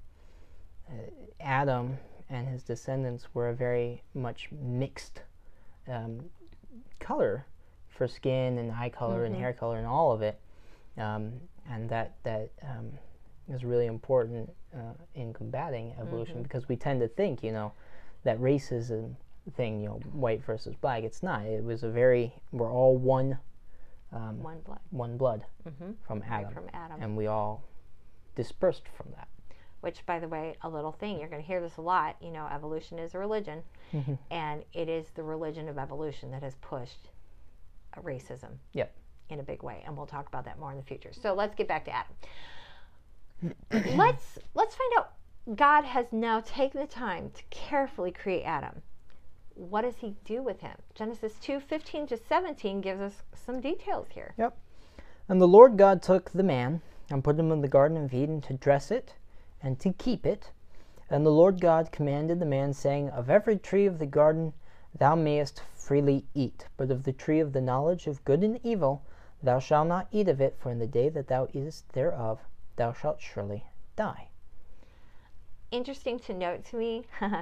uh, 0.88 0.92
Adam 1.40 1.96
and 2.30 2.48
his 2.48 2.62
descendants 2.62 3.28
were 3.34 3.48
a 3.50 3.54
very 3.54 4.02
much 4.14 4.48
mixed 4.52 5.22
um, 5.88 6.20
color 7.00 7.46
for 7.88 8.08
skin 8.08 8.58
and 8.58 8.72
eye 8.72 8.88
color 8.88 9.24
and 9.24 9.36
hair 9.36 9.52
color 9.52 9.78
and 9.78 9.86
all 9.86 10.10
of 10.12 10.20
it, 10.22 10.40
um, 10.98 11.32
and 11.70 11.88
that 11.90 12.14
that 12.24 12.50
um, 12.62 12.90
is 13.48 13.64
really 13.64 13.86
important 13.86 14.50
uh, 14.74 14.92
in 15.14 15.32
combating 15.32 15.94
evolution 16.00 16.42
because 16.42 16.68
we 16.68 16.74
tend 16.76 17.00
to 17.00 17.08
think, 17.08 17.42
you 17.44 17.52
know, 17.52 17.72
that 18.24 18.40
racism 18.40 19.14
thing, 19.56 19.80
you 19.80 19.88
know, 19.88 20.00
white 20.12 20.44
versus 20.44 20.74
black. 20.80 21.02
It's 21.04 21.22
not. 21.22 21.44
It 21.44 21.62
was 21.64 21.82
a 21.82 21.90
very 21.90 22.32
we're 22.52 22.72
all 22.72 22.96
one 22.96 23.38
um, 24.12 24.42
One 24.42 24.60
blood 24.60 24.78
one 24.90 25.16
blood 25.16 25.44
hmm 25.78 25.92
from 26.06 26.22
Adam, 26.28 26.52
from 26.54 26.64
Adam. 26.72 27.02
and 27.02 27.16
we 27.16 27.26
all 27.26 27.64
dispersed 28.36 28.84
from 28.96 29.06
that. 29.16 29.28
which 29.80 30.04
by 30.06 30.18
the 30.20 30.28
way 30.28 30.54
a 30.62 30.68
little 30.68 30.92
thing 30.92 31.18
you're 31.18 31.28
going 31.28 31.42
to 31.42 31.46
hear 31.46 31.60
this 31.60 31.76
a 31.76 31.80
lot 31.80 32.16
you 32.20 32.30
know 32.30 32.46
evolution 32.52 32.98
is 32.98 33.14
a 33.14 33.18
religion 33.18 33.62
Mhm. 33.92 34.18
and 34.30 34.64
it 34.72 34.88
is 34.88 35.10
the 35.14 35.22
religion 35.22 35.68
of 35.68 35.78
evolution 35.78 36.30
that 36.30 36.42
has 36.42 36.54
pushed 36.56 37.10
racism 38.02 38.58
Yep. 38.72 38.92
in 39.30 39.40
a 39.40 39.42
big 39.42 39.62
way 39.62 39.82
and 39.84 39.96
we'll 39.96 40.06
talk 40.06 40.26
about 40.28 40.44
that 40.46 40.58
more 40.58 40.70
in 40.70 40.76
the 40.78 40.82
future 40.84 41.12
so 41.12 41.34
let's 41.34 41.54
get 41.54 41.68
back 41.68 41.84
to 41.84 41.90
adam 41.94 42.14
let's 43.96 44.38
let's 44.54 44.74
find 44.74 44.92
out 44.98 45.12
god 45.56 45.84
has 45.84 46.06
now 46.12 46.40
taken 46.40 46.80
the 46.80 46.86
time 46.86 47.30
to 47.34 47.42
carefully 47.50 48.10
create 48.10 48.42
adam 48.44 48.82
what 49.54 49.82
does 49.82 49.96
he 49.98 50.14
do 50.24 50.42
with 50.42 50.60
him 50.60 50.76
genesis 50.94 51.34
2 51.40 51.60
15 51.60 52.06
to 52.08 52.16
17 52.16 52.80
gives 52.80 53.00
us 53.00 53.22
some 53.34 53.60
details 53.60 54.08
here 54.10 54.34
Yep. 54.36 54.56
And 55.28 55.40
the 55.40 55.48
Lord 55.48 55.78
God 55.78 56.02
took 56.02 56.30
the 56.30 56.42
man 56.42 56.82
and 57.10 57.24
put 57.24 57.38
him 57.38 57.50
in 57.50 57.62
the 57.62 57.68
garden 57.68 57.96
of 57.96 58.12
Eden 58.12 58.40
to 58.42 58.52
dress 58.54 58.90
it 58.90 59.14
and 59.62 59.80
to 59.80 59.92
keep 59.92 60.26
it. 60.26 60.50
And 61.08 61.24
the 61.24 61.32
Lord 61.32 61.60
God 61.60 61.92
commanded 61.92 62.40
the 62.40 62.46
man, 62.46 62.72
saying, 62.74 63.08
Of 63.10 63.30
every 63.30 63.56
tree 63.58 63.86
of 63.86 63.98
the 63.98 64.06
garden 64.06 64.52
thou 64.98 65.14
mayest 65.14 65.62
freely 65.74 66.26
eat, 66.34 66.66
but 66.76 66.90
of 66.90 67.04
the 67.04 67.12
tree 67.12 67.40
of 67.40 67.52
the 67.52 67.60
knowledge 67.60 68.06
of 68.06 68.24
good 68.24 68.42
and 68.42 68.60
evil 68.62 69.02
thou 69.42 69.58
shalt 69.58 69.88
not 69.88 70.08
eat 70.12 70.28
of 70.28 70.40
it, 70.40 70.56
for 70.58 70.70
in 70.70 70.78
the 70.78 70.86
day 70.86 71.08
that 71.08 71.28
thou 71.28 71.48
eatest 71.52 71.90
thereof 71.92 72.40
thou 72.76 72.92
shalt 72.92 73.20
surely 73.20 73.64
die. 73.96 74.28
interesting 75.70 76.18
to 76.18 76.34
note 76.34 76.64
to 76.64 76.76
me 76.76 77.04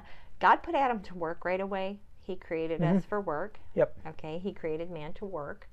god 0.43 0.57
put 0.57 0.75
adam 0.75 1.01
to 1.01 1.15
work 1.15 1.45
right 1.45 1.61
away 1.61 1.99
he 2.25 2.37
created 2.37 2.81
us 2.83 3.05
for 3.05 3.21
work 3.21 3.59
Yep. 3.75 3.97
Okay, 4.11 4.39
he 4.39 4.53
created 4.53 4.91
man 4.91 5.13
to 5.15 5.25
work, 5.25 5.69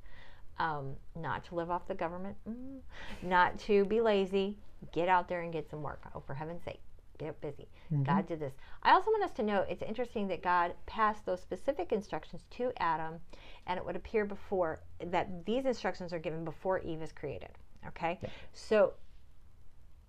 um, 0.58 0.96
not 1.16 1.44
to 1.46 1.56
live 1.56 1.70
off 1.70 1.88
the 1.88 1.94
government, 1.94 2.36
mm, 2.50 2.80
not 3.22 3.60
to 3.60 3.86
be 3.86 4.02
lazy. 4.02 4.58
Get 4.94 5.10
out 5.10 5.28
there 5.28 5.42
and 5.42 5.52
get 5.54 5.70
some 5.70 5.82
work. 5.84 6.02
Oh, 6.16 6.22
for 6.26 6.34
heaven's 6.34 6.64
sake, 6.64 6.80
get 7.18 7.40
busy. 7.42 7.68
God 8.04 8.26
did 8.28 8.40
this. 8.40 8.54
I 8.82 8.94
also 8.94 9.12
want 9.12 9.24
us 9.24 9.32
to 9.34 9.44
know 9.44 9.66
it's 9.70 9.82
interesting 9.84 10.28
that 10.30 10.42
God 10.42 10.74
passed 10.86 11.26
those 11.26 11.42
specific 11.42 11.92
instructions 11.92 12.46
to 12.52 12.72
Adam, 12.78 13.16
and 13.68 13.78
it 13.78 13.86
would 13.86 13.96
appear 13.98 14.24
before 14.26 14.80
that 15.06 15.46
these 15.46 15.66
instructions 15.66 16.14
are 16.14 16.20
given 16.20 16.44
before 16.46 16.80
Eve 16.80 17.02
is 17.02 17.12
created. 17.12 17.52
Okay, 17.88 18.20
so 18.54 18.94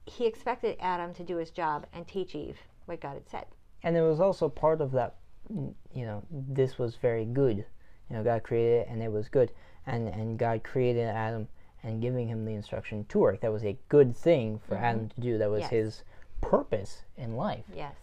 he 0.07 0.27
expected 0.27 0.77
Adam 0.81 1.13
to 1.15 1.23
do 1.25 1.37
his 1.37 1.51
job 1.51 1.87
and 1.93 2.07
teach 2.07 2.35
Eve 2.35 2.59
what 2.87 3.01
God 3.01 3.15
had 3.15 3.29
said. 3.29 3.47
And 3.83 3.97
it 3.97 4.03
was 4.03 4.21
also 4.21 4.49
part 4.49 4.81
of 4.81 4.93
that. 4.93 5.15
mm, 5.53 5.73
You 5.95 6.07
know, 6.07 6.23
this 6.31 6.79
was 6.79 6.97
very 6.97 7.25
good. 7.25 7.65
You 8.09 8.17
know, 8.17 8.23
God 8.25 8.43
created 8.43 8.83
it, 8.83 8.89
and 8.91 9.03
it 9.03 9.11
was 9.13 9.29
good, 9.29 9.53
and 9.87 10.09
and 10.09 10.39
God 10.39 10.63
created 10.65 11.07
Adam 11.09 11.49
and 11.83 12.01
giving 12.03 12.29
him 12.29 12.45
the 12.45 12.53
instruction 12.55 13.05
to 13.09 13.19
work. 13.19 13.41
That 13.41 13.53
was 13.53 13.65
a 13.65 13.79
good 13.89 14.15
thing 14.17 14.61
for 14.69 14.77
Adam 14.77 15.09
to 15.09 15.21
do. 15.21 15.39
That 15.39 15.51
was 15.51 15.61
Yes. 15.63 15.71
his 15.71 16.05
purpose 16.43 17.05
in 17.17 17.37
life. 17.37 17.65
Yes, 17.75 17.95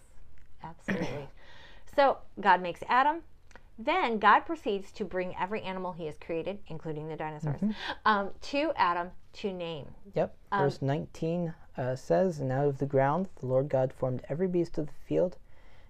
absolutely. 0.64 1.28
so 1.96 2.18
God 2.42 2.62
makes 2.62 2.82
Adam. 2.88 3.22
Then 3.80 4.18
God 4.18 4.40
proceeds 4.42 4.92
to 4.94 5.06
bring 5.06 5.36
every 5.36 5.62
animal 5.62 5.92
he 5.92 6.08
has 6.08 6.18
created, 6.18 6.58
including 6.68 7.08
the 7.08 7.16
dinosaurs, 7.16 7.62
um, 8.06 8.32
to 8.42 8.72
Adam 8.76 9.12
to 9.34 9.54
name. 9.54 9.86
Yep. 10.16 10.36
Verse 10.52 10.82
19 10.82 11.54
uh, 11.78 11.96
says, 11.96 12.40
And 12.40 12.52
out 12.52 12.66
of 12.66 12.80
the 12.80 12.88
ground 12.88 13.30
the 13.40 13.46
Lord 13.46 13.70
God 13.70 13.94
formed 13.94 14.24
every 14.30 14.48
beast 14.48 14.80
of 14.80 14.88
the 14.88 14.94
field 15.08 15.38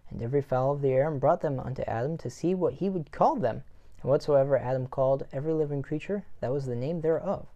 and 0.09 0.21
every 0.21 0.41
fowl 0.41 0.71
of 0.71 0.81
the 0.81 0.91
air, 0.91 1.07
and 1.09 1.19
brought 1.19 1.41
them 1.41 1.59
unto 1.59 1.81
Adam 1.83 2.17
to 2.17 2.29
see 2.29 2.53
what 2.55 2.75
he 2.75 2.89
would 2.89 3.11
call 3.11 3.35
them. 3.35 3.63
And 4.01 4.09
whatsoever 4.09 4.57
Adam 4.57 4.87
called 4.87 5.25
every 5.33 5.53
living 5.53 5.81
creature, 5.81 6.23
that 6.39 6.51
was 6.51 6.65
the 6.65 6.75
name 6.75 7.01
thereof. 7.01 7.47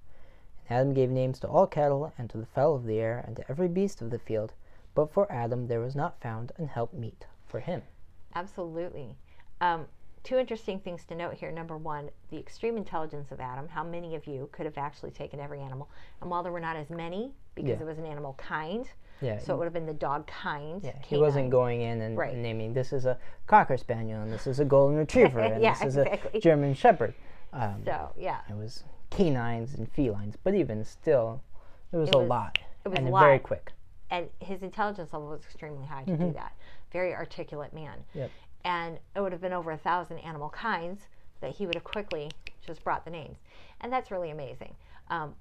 And 0.69 0.79
Adam 0.79 0.93
gave 0.93 1.09
names 1.09 1.39
to 1.39 1.47
all 1.47 1.67
cattle, 1.67 2.13
and 2.17 2.29
to 2.29 2.37
the 2.37 2.45
fowl 2.45 2.75
of 2.75 2.85
the 2.85 2.99
air, 2.99 3.23
and 3.25 3.35
to 3.35 3.49
every 3.49 3.67
beast 3.67 4.01
of 4.01 4.09
the 4.09 4.19
field. 4.19 4.53
But 4.93 5.11
for 5.11 5.31
Adam 5.31 5.67
there 5.67 5.79
was 5.79 5.95
not 5.95 6.19
found 6.21 6.51
an 6.57 6.67
helpmeet 6.67 7.25
for 7.47 7.59
him. 7.59 7.83
Absolutely. 8.35 9.15
Um, 9.59 9.85
two 10.23 10.37
interesting 10.37 10.79
things 10.79 11.03
to 11.05 11.15
note 11.15 11.33
here. 11.33 11.51
Number 11.51 11.77
one, 11.77 12.09
the 12.29 12.37
extreme 12.37 12.77
intelligence 12.77 13.31
of 13.31 13.39
Adam. 13.39 13.67
How 13.67 13.83
many 13.83 14.15
of 14.15 14.27
you 14.27 14.49
could 14.51 14.65
have 14.65 14.77
actually 14.77 15.11
taken 15.11 15.39
every 15.39 15.59
animal? 15.61 15.89
And 16.21 16.29
while 16.29 16.43
there 16.43 16.51
were 16.51 16.59
not 16.59 16.75
as 16.75 16.89
many, 16.89 17.33
because 17.55 17.69
Yeah. 17.69 17.81
it 17.81 17.85
was 17.85 17.97
an 17.97 18.05
animal 18.05 18.33
kind, 18.33 18.89
Yeah. 19.19 19.39
so 19.39 19.53
it 19.53 19.57
would 19.57 19.65
have 19.65 19.73
been 19.73 19.85
the 19.85 19.93
dog 19.93 20.27
kind. 20.27 20.83
yeah, 20.83 20.93
he 21.05 21.17
wasn't 21.17 21.49
going 21.49 21.81
in 21.81 22.01
and 22.01 22.17
Right. 22.17 22.35
naming 22.35 22.73
this 22.73 22.93
is 22.93 23.05
a 23.05 23.17
cocker 23.47 23.77
spaniel 23.77 24.21
and 24.21 24.31
this 24.31 24.47
is 24.47 24.59
a 24.59 24.65
golden 24.65 24.97
retriever 24.97 25.39
and 25.41 25.61
Yeah, 25.61 25.73
this 25.73 25.81
is 25.83 25.97
exactly. 25.97 26.37
a 26.37 26.41
German 26.41 26.73
shepherd. 26.73 27.13
Um, 27.53 27.83
So, 27.85 28.11
yeah. 28.15 28.41
It 28.49 28.55
was 28.55 28.83
canines 29.09 29.73
and 29.75 29.91
felines, 29.91 30.37
but 30.43 30.53
even 30.55 30.83
still, 30.85 31.41
it 31.91 31.97
was 31.97 32.09
It 32.09 32.15
a 32.15 32.19
was- 32.19 32.27
lot 32.29 32.59
it 32.85 32.89
was 32.89 32.97
and 32.97 33.07
a 33.09 33.11
very 33.11 33.39
quick. 33.39 33.73
and 34.09 34.29
his 34.39 34.61
intelligence 34.63 35.13
level 35.13 35.27
was 35.29 35.41
extremely 35.43 35.85
high 35.85 36.03
to 36.05 36.15
do 36.17 36.31
that. 36.33 36.53
Very 36.91 37.13
articulate 37.13 37.73
man. 37.73 37.99
Mm-hmm. 38.09 38.19
Yep. 38.19 38.31
And 38.63 38.99
it 39.15 39.21
would 39.21 39.31
have 39.31 39.41
been 39.41 39.53
over 39.53 39.71
a 39.71 39.77
thousand 39.77 40.19
animal 40.19 40.49
kinds 40.49 41.01
that 41.41 41.51
he 41.51 41.65
would 41.65 41.75
have 41.75 41.83
quickly 41.83 42.29
just 42.65 42.83
brought 42.83 43.05
the 43.05 43.11
names. 43.11 43.37
And 43.81 43.91
that's 43.91 44.11
really 44.11 44.29
amazing. 44.31 44.75
Um, 45.09 45.33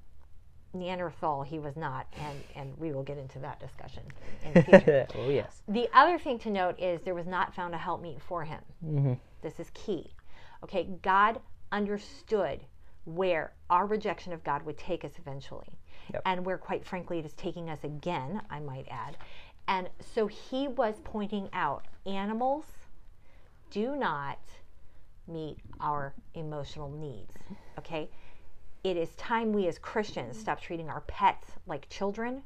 Neanderthal, 0.72 1.42
he 1.42 1.58
was 1.58 1.76
not, 1.76 2.06
and, 2.18 2.38
and 2.54 2.78
we 2.78 2.92
will 2.92 3.02
get 3.02 3.18
into 3.18 3.38
that 3.40 3.58
discussion 3.58 4.04
in 4.44 4.54
the 4.54 4.62
future. 4.62 5.06
oh 5.16 5.28
yes. 5.28 5.62
the 5.66 5.88
other 5.92 6.16
thing 6.18 6.38
to 6.40 6.50
note 6.50 6.78
is 6.78 7.00
there 7.02 7.14
was 7.14 7.26
not 7.26 7.54
found 7.54 7.74
a 7.74 7.78
helpmeet 7.78 8.20
for 8.20 8.44
him. 8.44 8.60
hmm 8.84 9.12
This 9.42 9.58
is 9.58 9.70
key. 9.74 10.14
Okay, 10.62 10.88
God 11.02 11.40
understood 11.72 12.60
where 13.04 13.52
our 13.68 13.86
rejection 13.86 14.32
of 14.32 14.44
God 14.44 14.62
would 14.64 14.78
take 14.78 15.04
us 15.04 15.12
eventually. 15.18 15.78
Yep. 16.12 16.22
And 16.26 16.46
where, 16.46 16.58
quite 16.58 16.84
frankly, 16.86 17.18
it 17.18 17.24
is 17.24 17.32
taking 17.32 17.68
us 17.68 17.82
again, 17.82 18.40
I 18.50 18.60
might 18.60 18.86
add. 18.90 19.16
And 19.66 19.88
so 20.14 20.26
he 20.26 20.68
was 20.68 20.96
pointing 21.04 21.48
out 21.52 21.86
animals 22.06 22.64
do 23.70 23.96
not 23.96 24.38
meet 25.26 25.58
our 25.80 26.14
emotional 26.34 26.90
needs. 26.90 27.34
Okay? 27.78 28.10
It 28.82 28.96
is 28.96 29.10
time 29.16 29.52
we 29.52 29.68
as 29.68 29.78
Christians 29.78 30.38
stop 30.38 30.60
treating 30.60 30.88
our 30.88 31.02
pets 31.02 31.48
like 31.66 31.88
children. 31.88 32.42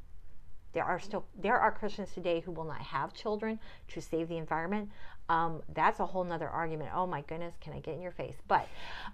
There 0.73 0.85
are 0.85 0.99
still 0.99 1.25
there 1.41 1.59
are 1.59 1.71
Christians 1.71 2.13
today 2.13 2.41
who 2.41 2.51
will 2.51 2.65
not 2.65 2.81
have 2.81 3.15
children 3.15 3.61
to 3.89 4.01
save 4.01 4.29
the 4.29 4.37
environment. 4.37 4.91
Um, 5.29 5.63
that's 5.73 6.01
a 6.01 6.07
whole 6.07 6.25
nother 6.25 6.49
argument. 6.49 6.91
Oh 6.95 7.07
my 7.07 7.23
goodness, 7.23 7.55
can 7.61 7.73
I 7.73 7.79
get 7.79 7.95
in 7.95 8.03
your 8.03 8.11
face? 8.11 8.37
But 8.49 8.69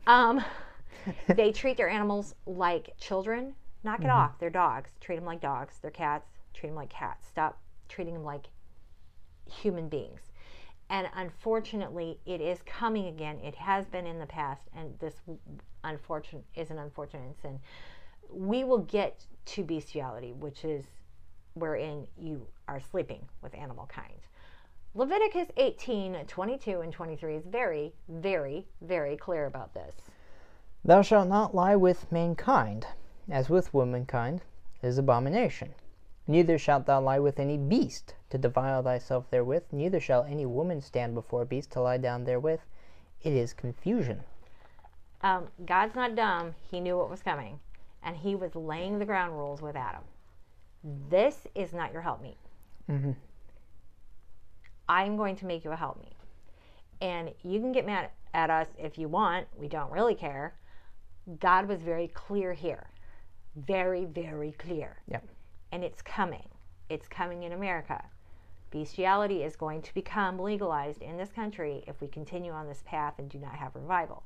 um, 0.07 0.43
they 1.29 1.53
treat 1.53 1.77
their 1.77 1.91
animals 1.91 2.35
like 2.47 2.97
children. 2.99 3.55
Knock 3.85 4.03
it 4.05 4.11
off. 4.11 4.39
They're 4.39 4.51
dogs. 4.51 4.91
Treat 5.01 5.17
them 5.17 5.25
like 5.25 5.41
dogs. 5.41 5.79
They're 5.81 5.91
cats. 5.91 6.29
Treat 6.53 6.69
them 6.71 6.77
like 6.77 6.91
cats. 6.91 7.27
Stop 7.27 7.59
treating 7.89 8.15
them 8.15 8.25
like 8.25 8.47
human 9.47 9.89
beings. 9.89 10.21
And 10.91 11.09
unfortunately, 11.15 12.19
it 12.27 12.41
is 12.41 12.59
coming 12.67 13.07
again. 13.07 13.39
It 13.39 13.55
has 13.55 13.87
been 13.87 14.07
in 14.07 14.19
the 14.19 14.27
past, 14.27 14.63
and 14.77 14.99
this 14.99 15.15
unfortunate 15.85 16.45
is 16.57 16.71
an 16.71 16.79
unfortunate 16.79 17.41
sin. 17.41 17.61
We 18.29 18.65
will 18.65 18.79
get 18.79 19.25
to 19.47 19.63
bestiality, 19.63 20.33
which 20.33 20.65
is 20.65 20.85
wherein 21.55 22.07
you 22.19 22.45
are 22.67 22.81
sleeping 22.81 23.25
with 23.41 23.55
animal 23.55 23.87
kind. 23.87 24.19
Leviticus 24.95 25.47
18, 25.57 26.25
22, 26.27 26.81
and 26.81 26.93
23 26.93 27.37
is 27.37 27.45
very, 27.47 27.93
very, 28.09 28.67
very 28.83 29.17
clear 29.17 29.47
about 29.47 29.73
this. 29.73 29.95
Thou 30.85 31.03
shalt 31.03 31.29
not 31.29 31.55
lie 31.55 31.77
with 31.77 32.11
mankind, 32.11 32.87
as 33.31 33.49
with 33.49 33.73
womankind, 33.73 34.41
is 34.83 34.99
abomination. 34.99 35.73
Neither 36.27 36.59
shalt 36.59 36.87
thou 36.87 37.01
lie 37.01 37.19
with 37.19 37.41
any 37.41 37.57
beast 37.57 38.15
to 38.31 38.39
defile 38.39 38.83
thyself 38.83 39.31
therewith, 39.31 39.65
neither 39.73 40.01
shall 40.01 40.25
any 40.25 40.47
woman 40.47 40.81
stand 40.81 41.15
before 41.15 41.43
a 41.43 41.47
beast 41.47 41.73
to 41.73 41.81
lie 41.81 41.99
down 41.99 42.25
therewith. 42.25 42.61
It 43.23 43.33
is 43.33 43.53
confusion. 43.53 44.23
Um, 45.23 45.49
God's 45.67 45.95
not 45.95 46.15
dumb. 46.15 46.55
He 46.71 46.81
knew 46.81 46.97
what 46.97 47.11
was 47.11 47.23
coming, 47.23 47.59
and 48.03 48.17
He 48.17 48.35
was 48.35 48.55
laying 48.55 48.99
the 48.99 49.05
ground 49.05 49.33
rules 49.35 49.61
with 49.61 49.77
Adam. 49.77 50.03
This 51.09 51.47
is 51.55 51.73
not 51.73 51.93
your 51.93 52.03
helpmeet. 52.03 52.39
Mhm. 52.89 53.17
I'm 54.89 55.17
going 55.17 55.37
to 55.37 55.47
make 55.47 55.65
you 55.65 55.73
a 55.73 55.77
helpmeet. 55.77 56.17
And 57.01 57.33
you 57.43 57.61
can 57.61 57.73
get 57.73 57.87
mad 57.87 58.11
at 58.35 58.51
us 58.51 58.69
if 58.79 58.99
you 58.99 59.09
want. 59.09 59.47
We 59.57 59.69
don't 59.69 59.91
really 59.91 60.15
care. 60.15 60.55
God 61.39 61.69
was 61.69 61.81
very 61.81 62.09
clear 62.09 62.53
here. 62.53 62.89
Very, 63.55 64.05
very 64.05 64.53
clear. 64.53 64.97
Yep. 65.09 65.25
And 65.73 65.85
it's 65.85 66.03
coming. 66.03 66.49
It's 66.89 67.09
coming 67.09 67.45
in 67.45 67.53
America. 67.53 68.03
Bestiality 68.71 69.43
is 69.43 69.57
going 69.57 69.83
to 69.83 69.95
become 69.95 70.39
legalized 70.39 71.03
in 71.03 71.17
this 71.17 71.31
country 71.31 71.85
if 71.87 72.01
we 72.01 72.09
continue 72.09 72.53
on 72.53 72.69
this 72.69 72.83
path 72.87 73.15
and 73.19 73.29
do 73.29 73.39
not 73.39 73.55
have 73.55 73.75
revival. 73.75 74.23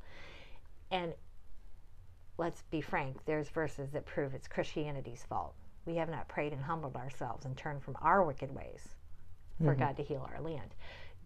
And 0.91 1.15
let's 2.37 2.63
be 2.71 2.81
frank, 2.81 3.17
there's 3.25 3.49
verses 3.49 3.91
that 3.93 4.05
prove 4.07 4.35
it's 4.35 4.49
Christianity's 4.49 5.25
fault. 5.29 5.55
We 5.87 5.97
have 5.97 6.09
not 6.09 6.29
prayed 6.29 6.53
and 6.53 6.63
humbled 6.63 6.97
ourselves 6.97 7.45
and 7.45 7.57
turned 7.57 7.83
from 7.83 7.97
our 8.01 8.23
wicked 8.25 8.55
ways 8.55 8.89
for 9.59 9.73
mm-hmm. 9.73 9.83
God 9.83 9.97
to 9.97 10.03
heal 10.03 10.29
our 10.35 10.41
land. 10.41 10.75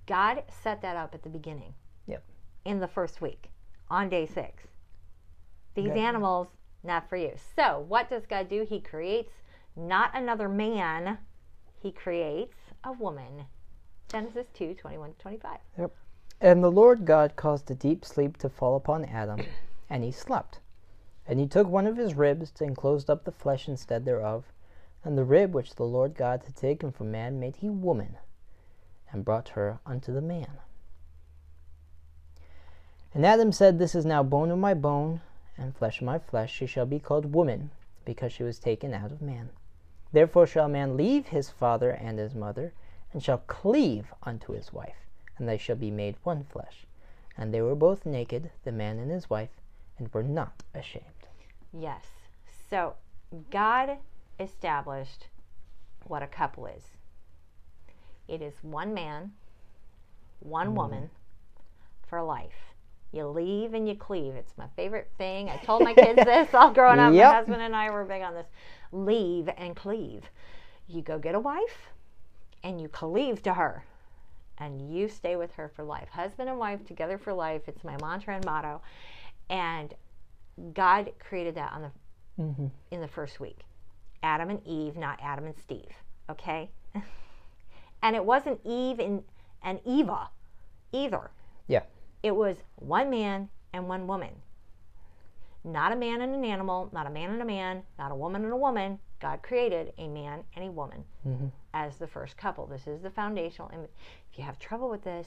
God 0.06 0.42
set 0.62 0.82
that 0.82 0.96
up 0.96 1.14
at 1.14 1.22
the 1.22 1.28
beginning. 1.28 1.74
Yep. 2.06 2.22
In 2.64 2.80
the 2.80 2.88
first 2.88 3.20
week, 3.20 3.50
on 3.90 4.08
day 4.08 4.26
six. 4.26 4.64
These 5.74 5.88
Yep. 5.88 5.96
animals, 5.96 6.48
not 6.82 7.08
for 7.08 7.16
you. 7.16 7.34
So, 7.56 7.84
what 7.88 8.08
does 8.10 8.26
God 8.26 8.48
do? 8.48 8.64
He 8.68 8.80
creates 8.80 9.32
not 9.78 10.10
another 10.14 10.48
man, 10.48 11.18
He 11.80 11.92
creates 11.92 12.56
a 12.84 12.92
woman. 12.92 13.46
Genesis 14.08 14.46
2 14.54 14.74
21 14.74 15.12
to 15.12 15.18
25. 15.18 15.58
And 16.40 16.62
the 16.62 16.70
Lord 16.70 17.04
God 17.04 17.34
caused 17.36 17.70
a 17.70 17.74
deep 17.74 18.04
sleep 18.04 18.36
to 18.38 18.48
fall 18.48 18.76
upon 18.76 19.04
Adam, 19.04 19.40
and 19.90 20.04
he 20.04 20.12
slept. 20.12 20.60
And 21.26 21.40
he 21.40 21.46
took 21.46 21.66
one 21.66 21.86
of 21.86 21.96
his 21.96 22.14
ribs 22.14 22.52
and 22.60 22.76
closed 22.76 23.10
up 23.10 23.24
the 23.24 23.32
flesh 23.32 23.68
instead 23.68 24.04
thereof, 24.04 24.44
and 25.04 25.18
the 25.18 25.24
rib 25.24 25.52
which 25.52 25.74
the 25.74 25.84
Lord 25.84 26.14
God 26.14 26.42
had 26.44 26.56
taken 26.56 26.92
from 26.92 27.10
man 27.10 27.40
made 27.40 27.56
he 27.56 27.68
woman, 27.68 28.16
and 29.12 29.24
brought 29.24 29.50
her 29.50 29.80
unto 29.84 30.12
the 30.12 30.22
man. 30.22 30.58
And 33.12 33.26
Adam 33.26 33.52
said, 33.52 33.78
This 33.78 33.94
is 33.94 34.06
now 34.06 34.22
bone 34.22 34.50
of 34.50 34.58
my 34.58 34.74
bone, 34.74 35.20
and 35.56 35.76
flesh 35.76 36.00
of 36.00 36.06
my 36.06 36.18
flesh. 36.18 36.54
She 36.54 36.66
shall 36.66 36.86
be 36.86 37.00
called 37.00 37.34
woman, 37.34 37.70
because 38.04 38.32
she 38.32 38.42
was 38.44 38.58
taken 38.58 38.94
out 38.94 39.10
of 39.10 39.20
man. 39.20 39.50
Therefore 40.12 40.46
shall 40.46 40.66
a 40.66 40.68
man 40.68 40.96
leave 40.96 41.28
his 41.28 41.50
father 41.50 41.90
and 41.90 42.18
his 42.18 42.34
mother, 42.34 42.72
and 43.12 43.22
shall 43.22 43.38
cleave 43.46 44.12
unto 44.22 44.52
his 44.52 44.72
wife 44.72 45.08
and 45.38 45.48
they 45.48 45.56
shall 45.56 45.76
be 45.76 45.90
made 45.90 46.16
one 46.24 46.44
flesh. 46.44 46.86
And 47.36 47.54
they 47.54 47.62
were 47.62 47.76
both 47.76 48.04
naked, 48.04 48.50
the 48.64 48.72
man 48.72 48.98
and 48.98 49.10
his 49.10 49.30
wife, 49.30 49.50
and 49.96 50.12
were 50.12 50.24
not 50.24 50.64
ashamed. 50.74 51.04
Yes. 51.72 52.04
So, 52.68 52.94
God 53.50 53.98
established 54.40 55.28
what 56.06 56.22
a 56.22 56.26
couple 56.26 56.66
is 56.66 56.82
it 58.26 58.42
is 58.42 58.54
one 58.62 58.92
man, 58.92 59.32
one 60.40 60.68
mm-hmm. 60.68 60.76
woman 60.76 61.10
for 62.06 62.22
life. 62.22 62.74
You 63.10 63.26
leave 63.26 63.72
and 63.72 63.88
you 63.88 63.94
cleave. 63.94 64.34
It's 64.34 64.52
my 64.58 64.66
favorite 64.76 65.10
thing. 65.16 65.48
I 65.48 65.56
told 65.56 65.82
my 65.82 65.94
kids 65.94 66.22
this 66.24 66.52
all 66.52 66.72
growing 66.72 66.98
up. 66.98 67.14
Yep. 67.14 67.26
My 67.26 67.36
husband 67.36 67.62
and 67.62 67.74
I 67.74 67.88
were 67.90 68.04
big 68.04 68.22
on 68.22 68.34
this. 68.34 68.46
Leave 68.92 69.48
and 69.56 69.76
cleave. 69.76 70.24
You 70.86 71.02
go 71.02 71.18
get 71.18 71.34
a 71.34 71.40
wife 71.40 71.90
and 72.62 72.80
you 72.80 72.88
cleave 72.88 73.42
to 73.42 73.54
her 73.54 73.84
and 74.58 74.92
you 74.94 75.08
stay 75.08 75.36
with 75.36 75.52
her 75.54 75.68
for 75.68 75.84
life. 75.84 76.08
Husband 76.08 76.48
and 76.48 76.58
wife 76.58 76.84
together 76.84 77.18
for 77.18 77.32
life. 77.32 77.62
It's 77.66 77.84
my 77.84 77.96
mantra 78.00 78.34
and 78.34 78.44
motto. 78.44 78.80
And 79.48 79.94
God 80.74 81.12
created 81.18 81.54
that 81.54 81.72
on 81.72 81.82
the 81.82 81.90
Mm-hmm. 82.38 82.66
in 82.92 83.00
the 83.00 83.08
first 83.08 83.40
week. 83.40 83.58
Adam 84.22 84.48
and 84.50 84.64
Eve, 84.64 84.96
not 84.96 85.18
Adam 85.20 85.44
and 85.44 85.56
Steve. 85.58 85.90
Okay? 86.30 86.70
and 88.02 88.14
it 88.14 88.24
wasn't 88.24 88.60
Eve 88.64 89.00
in 89.00 89.24
and 89.62 89.80
Eva 89.84 90.30
either. 90.92 91.32
Yeah. 91.66 91.82
It 92.22 92.34
was 92.36 92.58
one 92.76 93.10
man 93.10 93.48
and 93.72 93.88
one 93.88 94.06
woman. 94.06 94.30
Not 95.64 95.92
a 95.92 95.96
man 95.96 96.20
and 96.20 96.34
an 96.34 96.44
animal, 96.44 96.88
not 96.92 97.06
a 97.06 97.10
man 97.10 97.30
and 97.30 97.42
a 97.42 97.44
man, 97.44 97.82
not 97.98 98.12
a 98.12 98.14
woman 98.14 98.44
and 98.44 98.52
a 98.52 98.56
woman. 98.56 98.98
God 99.20 99.42
created 99.42 99.92
a 99.98 100.08
man 100.08 100.44
and 100.54 100.64
a 100.64 100.70
woman 100.70 101.04
Mm-hmm. 101.26 101.46
as 101.74 101.96
the 101.96 102.06
first 102.06 102.36
couple. 102.36 102.66
This 102.66 102.86
is 102.86 103.02
the 103.02 103.10
foundational 103.10 103.70
image. 103.74 103.90
If 104.32 104.38
you 104.38 104.44
have 104.44 104.58
trouble 104.58 104.88
with 104.88 105.02
this, 105.02 105.26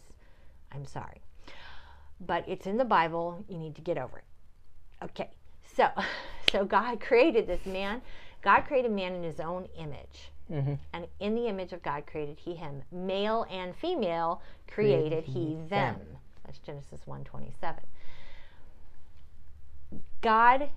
I'm 0.71 0.85
sorry. 0.85 1.21
But 2.25 2.45
it's 2.47 2.65
in 2.67 2.77
the 2.77 2.85
Bible. 2.85 3.43
You 3.49 3.57
need 3.57 3.75
to 3.75 3.81
get 3.81 3.97
over 3.97 4.19
it. 4.19 5.03
Okay. 5.03 5.29
So, 5.75 5.89
so 6.51 6.63
God 6.65 6.99
created 7.01 7.47
this 7.47 7.65
man. 7.65 8.01
God 8.41 8.61
created 8.61 8.91
man 8.91 9.13
in 9.13 9.23
his 9.23 9.39
own 9.39 9.67
image. 9.77 10.31
Mm-hmm. 10.51 10.73
And 10.93 11.07
in 11.19 11.35
the 11.35 11.47
image 11.47 11.73
of 11.73 11.81
God 11.83 12.05
created 12.05 12.37
he 12.39 12.55
him. 12.55 12.81
Male 12.91 13.45
and 13.49 13.75
female 13.75 14.41
created 14.67 15.23
he 15.25 15.57
them. 15.69 15.95
That's 16.45 16.59
Genesis 16.59 17.01
1:27. 17.07 17.75
God 20.21 20.69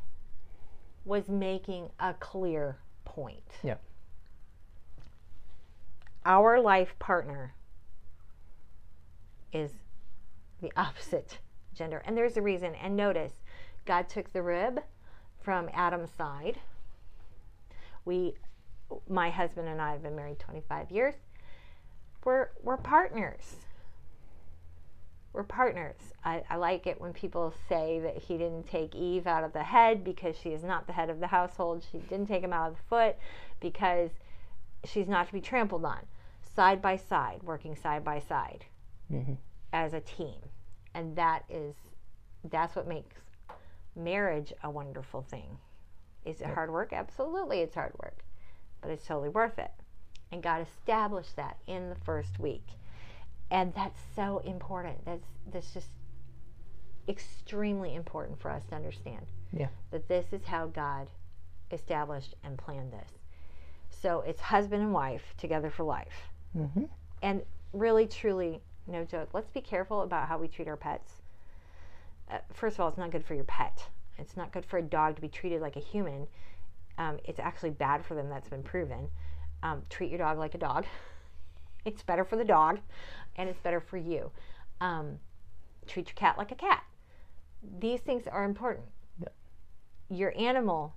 was 1.04 1.28
making 1.28 1.90
a 2.00 2.14
clear 2.14 2.78
point. 3.04 3.58
Yeah. 3.62 3.76
Our 6.24 6.60
life 6.60 6.98
partner 6.98 7.54
is 9.52 9.72
the 10.60 10.72
opposite 10.76 11.38
gender. 11.74 12.02
And 12.04 12.16
there's 12.16 12.36
a 12.36 12.42
reason. 12.42 12.74
And 12.74 12.96
notice, 12.96 13.32
God 13.84 14.08
took 14.08 14.32
the 14.32 14.42
rib 14.42 14.80
from 15.40 15.68
Adam's 15.72 16.10
side. 16.10 16.60
We 18.04 18.34
my 19.08 19.30
husband 19.30 19.68
and 19.68 19.80
I 19.80 19.92
have 19.92 20.02
been 20.02 20.14
married 20.14 20.38
25 20.38 20.90
years. 20.90 21.14
We're 22.24 22.48
we're 22.62 22.76
partners. 22.76 23.56
We're 25.34 25.42
partners. 25.42 25.96
I, 26.24 26.42
I 26.48 26.56
like 26.56 26.86
it 26.86 27.00
when 27.00 27.12
people 27.12 27.52
say 27.68 27.98
that 28.00 28.16
he 28.16 28.38
didn't 28.38 28.68
take 28.68 28.94
Eve 28.94 29.26
out 29.26 29.42
of 29.44 29.52
the 29.52 29.64
head 29.64 30.04
because 30.04 30.36
she 30.38 30.50
is 30.50 30.62
not 30.62 30.86
the 30.86 30.92
head 30.92 31.10
of 31.10 31.18
the 31.20 31.26
household. 31.26 31.84
She 31.90 31.98
didn't 31.98 32.28
take 32.28 32.42
him 32.44 32.52
out 32.52 32.70
of 32.70 32.76
the 32.76 32.82
foot 32.84 33.16
because 33.60 34.10
she's 34.84 35.08
not 35.08 35.26
to 35.26 35.32
be 35.32 35.40
trampled 35.40 35.84
on. 35.84 36.06
Side 36.54 36.80
by 36.80 36.96
side, 36.96 37.42
working 37.42 37.74
side 37.76 38.04
by 38.04 38.20
side 38.20 38.64
Mm-hmm. 39.12 39.34
as 39.72 39.92
a 39.92 40.00
team. 40.00 40.38
And 40.94 41.16
that 41.16 41.44
is 41.50 41.74
that's 42.50 42.74
what 42.76 42.86
makes 42.86 43.16
marriage 43.96 44.52
a 44.62 44.70
wonderful 44.70 45.22
thing. 45.22 45.58
Is 46.24 46.40
it 46.40 46.44
Yep. 46.46 46.54
hard 46.54 46.70
work? 46.72 46.92
Absolutely 46.92 47.58
it's 47.60 47.74
hard 47.74 47.92
work. 48.02 48.24
But 48.80 48.90
it's 48.92 49.04
totally 49.04 49.28
worth 49.30 49.58
it. 49.58 49.70
And 50.30 50.42
God 50.42 50.64
established 50.66 51.36
that 51.36 51.58
in 51.66 51.90
the 51.90 51.96
first 51.96 52.38
week. 52.38 52.66
And 53.50 53.72
that's 53.74 54.00
so 54.16 54.38
important. 54.44 55.04
That's 55.04 55.26
that's 55.52 55.72
just 55.72 55.88
extremely 57.08 57.94
important 57.94 58.40
for 58.40 58.50
us 58.50 58.64
to 58.70 58.74
understand. 58.74 59.26
Yeah. 59.52 59.68
That 59.90 60.08
this 60.08 60.26
is 60.32 60.44
how 60.44 60.66
God 60.66 61.08
established 61.70 62.34
and 62.44 62.56
planned 62.58 62.92
this. 62.92 63.10
So 63.90 64.20
it's 64.26 64.40
husband 64.40 64.82
and 64.82 64.92
wife 64.92 65.34
together 65.38 65.70
for 65.70 65.84
life 65.84 66.30
Mm-hmm. 66.56 66.84
and 67.20 67.42
really 67.72 68.06
truly 68.06 68.60
no 68.86 69.02
joke 69.04 69.30
let's 69.32 69.50
be 69.50 69.60
careful 69.60 70.02
about 70.02 70.28
how 70.28 70.38
we 70.38 70.46
treat 70.46 70.68
our 70.68 70.76
pets 70.76 71.10
uh, 72.30 72.38
first 72.52 72.76
of 72.76 72.80
all 72.80 72.88
it's 72.88 72.96
not 72.96 73.10
good 73.10 73.24
for 73.24 73.34
your 73.34 73.42
pet 73.42 73.88
it's 74.18 74.36
not 74.36 74.52
good 74.52 74.64
for 74.64 74.78
a 74.78 74.82
dog 74.82 75.16
to 75.16 75.20
be 75.20 75.26
treated 75.26 75.60
like 75.60 75.74
a 75.74 75.80
human 75.80 76.28
um, 76.96 77.18
it's 77.24 77.40
actually 77.40 77.70
bad 77.70 78.04
for 78.04 78.14
them 78.14 78.28
that's 78.28 78.48
been 78.48 78.62
proven 78.62 79.08
um, 79.64 79.82
treat 79.90 80.10
your 80.10 80.18
dog 80.18 80.38
like 80.38 80.54
a 80.54 80.58
dog 80.58 80.86
it's 81.84 82.02
better 82.02 82.24
for 82.24 82.36
the 82.36 82.44
dog 82.44 82.78
and 83.36 83.48
it's 83.48 83.60
better 83.60 83.80
for 83.80 83.96
you 83.96 84.30
um, 84.80 85.18
treat 85.86 86.06
your 86.08 86.14
cat 86.14 86.36
like 86.38 86.50
a 86.52 86.54
cat 86.54 86.82
these 87.80 88.00
things 88.00 88.26
are 88.26 88.44
important 88.44 88.86
Yep. 89.20 89.32
your 90.10 90.32
animal 90.38 90.94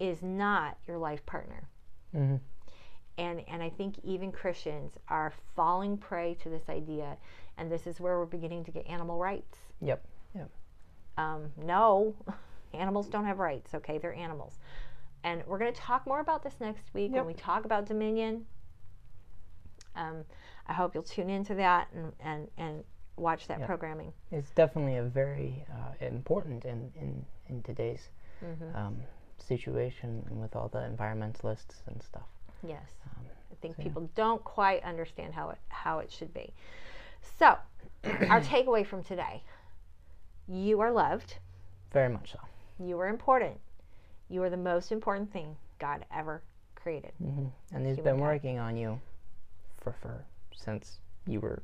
is 0.00 0.22
not 0.22 0.76
your 0.86 0.98
life 0.98 1.24
partner 1.26 1.68
Mm-hmm. 2.14 2.36
and 3.18 3.42
and 3.48 3.62
I 3.62 3.70
think 3.70 3.94
even 4.04 4.30
Christians 4.32 4.92
are 5.08 5.32
falling 5.56 5.96
prey 5.96 6.34
to 6.42 6.50
this 6.50 6.68
idea, 6.68 7.16
and 7.56 7.72
this 7.72 7.86
is 7.86 8.00
where 8.00 8.18
we're 8.18 8.26
beginning 8.26 8.64
to 8.64 8.70
get 8.70 8.86
animal 8.86 9.16
rights. 9.18 9.56
Yep. 9.80 10.04
Um, 11.18 11.50
no, 11.56 12.14
animals 12.74 13.08
don't 13.08 13.24
have 13.26 13.38
rights. 13.38 13.74
Okay, 13.74 13.96
they're 13.98 14.14
animals, 14.14 14.58
and 15.24 15.42
we're 15.46 15.58
going 15.58 15.72
to 15.72 15.78
talk 15.80 16.06
more 16.06 16.20
about 16.20 16.42
this 16.42 16.54
next 16.60 16.92
week 16.94 17.12
Yep. 17.12 17.24
when 17.24 17.26
we 17.26 17.34
talk 17.34 17.64
about 17.64 17.86
dominion. 17.86 18.44
Um, 19.96 20.24
I 20.66 20.72
hope 20.72 20.94
you'll 20.94 21.02
tune 21.02 21.30
into 21.30 21.54
that 21.56 21.88
and 21.94 22.12
and 22.20 22.48
and 22.58 22.84
watch 23.16 23.46
that 23.48 23.60
Yeah. 23.60 23.66
programming. 23.66 24.12
It's 24.30 24.50
definitely 24.50 24.96
a 24.96 25.02
very 25.02 25.64
uh, 25.70 26.04
important 26.04 26.64
in, 26.64 26.90
in, 27.00 27.24
in 27.48 27.62
today's 27.62 28.08
hmm 28.40 28.76
um, 28.76 28.96
situation 29.38 30.24
and 30.30 30.40
with 30.40 30.56
all 30.56 30.68
the 30.68 30.78
environmentalists 30.78 31.82
and 31.86 32.02
stuff. 32.02 32.22
Yes, 32.66 32.90
Um, 33.16 33.24
I 33.50 33.54
think 33.60 33.76
so, 33.76 33.82
yeah. 33.82 33.88
people 33.88 34.08
don't 34.14 34.42
quite 34.44 34.82
understand 34.84 35.34
how 35.34 35.50
it 35.50 35.58
how 35.68 35.98
it 35.98 36.10
should 36.10 36.32
be. 36.32 36.52
So, 37.38 37.56
our 38.30 38.40
takeaway 38.40 38.84
from 38.86 39.02
today: 39.04 39.42
you 40.48 40.80
are 40.80 40.90
loved. 40.92 41.36
very 41.92 42.08
much 42.08 42.32
so. 42.32 42.38
You 42.78 42.98
are 43.00 43.08
important. 43.08 43.58
You 44.28 44.42
are 44.42 44.50
the 44.50 44.56
most 44.56 44.92
important 44.92 45.32
thing 45.32 45.56
God 45.78 46.04
ever 46.14 46.42
created. 46.74 47.12
hmm 47.18 47.46
And 47.74 47.86
He's 47.86 47.96
Humankind. 47.96 48.04
been 48.04 48.18
working 48.18 48.58
on 48.58 48.76
you 48.76 49.00
for, 49.90 50.24
since 50.54 50.98
you 51.26 51.40
were 51.40 51.62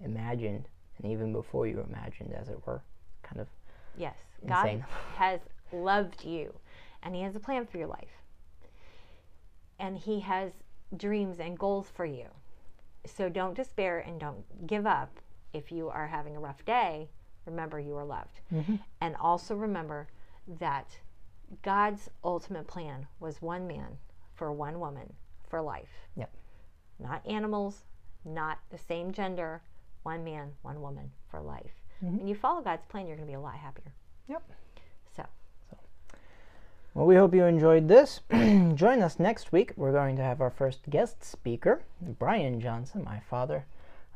imagined, 0.00 0.68
and 0.98 1.12
even 1.12 1.32
before 1.32 1.66
you 1.66 1.76
were 1.76 1.84
imagined, 1.84 2.34
as 2.34 2.48
it 2.48 2.66
were. 2.66 2.82
Kind 3.22 3.40
of 3.40 3.48
Yes, 3.96 4.16
God 4.46 4.84
has 5.16 5.40
loved 5.72 6.24
you 6.24 6.52
and 7.02 7.14
He 7.14 7.22
has 7.22 7.36
a 7.36 7.40
plan 7.40 7.66
for 7.66 7.78
your 7.78 7.88
life. 7.88 8.22
And 9.78 9.98
He 9.98 10.20
has 10.20 10.52
dreams 10.96 11.40
and 11.40 11.58
goals 11.58 11.90
for 11.92 12.04
you. 12.04 12.26
So 13.04 13.28
don't 13.28 13.54
despair 13.54 13.98
and 13.98 14.20
don't 14.20 14.66
give 14.66 14.86
up 14.86 15.20
if 15.52 15.72
you 15.72 15.88
are 15.88 16.06
having 16.06 16.36
a 16.36 16.40
rough 16.40 16.64
day. 16.64 17.10
Remember, 17.46 17.80
you 17.80 17.96
are 17.96 18.04
loved. 18.04 18.40
Mhm. 18.52 18.80
And 19.00 19.16
also 19.16 19.56
remember 19.56 20.08
that 20.46 21.00
God's 21.62 22.08
ultimate 22.22 22.66
plan 22.66 23.08
was 23.18 23.42
one 23.42 23.66
man 23.66 23.98
for 24.34 24.52
one 24.52 24.78
woman 24.78 25.14
for 25.48 25.60
life. 25.60 26.08
Yep. 26.14 26.32
Not 27.02 27.26
animals, 27.26 27.82
not 28.24 28.58
the 28.70 28.78
same 28.78 29.12
gender, 29.12 29.60
one 30.02 30.24
man, 30.24 30.52
one 30.62 30.80
woman 30.80 31.10
for 31.30 31.40
life. 31.40 31.72
Mhm. 32.02 32.18
When 32.18 32.28
you 32.28 32.34
follow 32.34 32.60
God's 32.62 32.84
plan, 32.86 33.06
you're 33.06 33.16
going 33.16 33.26
to 33.26 33.30
be 33.30 33.36
a 33.36 33.40
lot 33.40 33.54
happier. 33.54 33.92
Yep. 34.28 34.42
So, 35.16 35.24
Well, 36.94 37.06
we 37.06 37.16
hope 37.16 37.34
you 37.34 37.44
enjoyed 37.44 37.88
this. 37.88 38.20
Join 38.30 39.02
us 39.02 39.18
next 39.18 39.50
week. 39.52 39.72
We're 39.76 39.92
going 39.92 40.16
to 40.16 40.22
have 40.22 40.40
our 40.40 40.50
first 40.50 40.88
guest 40.90 41.24
speaker, 41.24 41.82
Brian 42.00 42.60
Johnson, 42.60 43.02
my 43.04 43.20
father, 43.20 43.64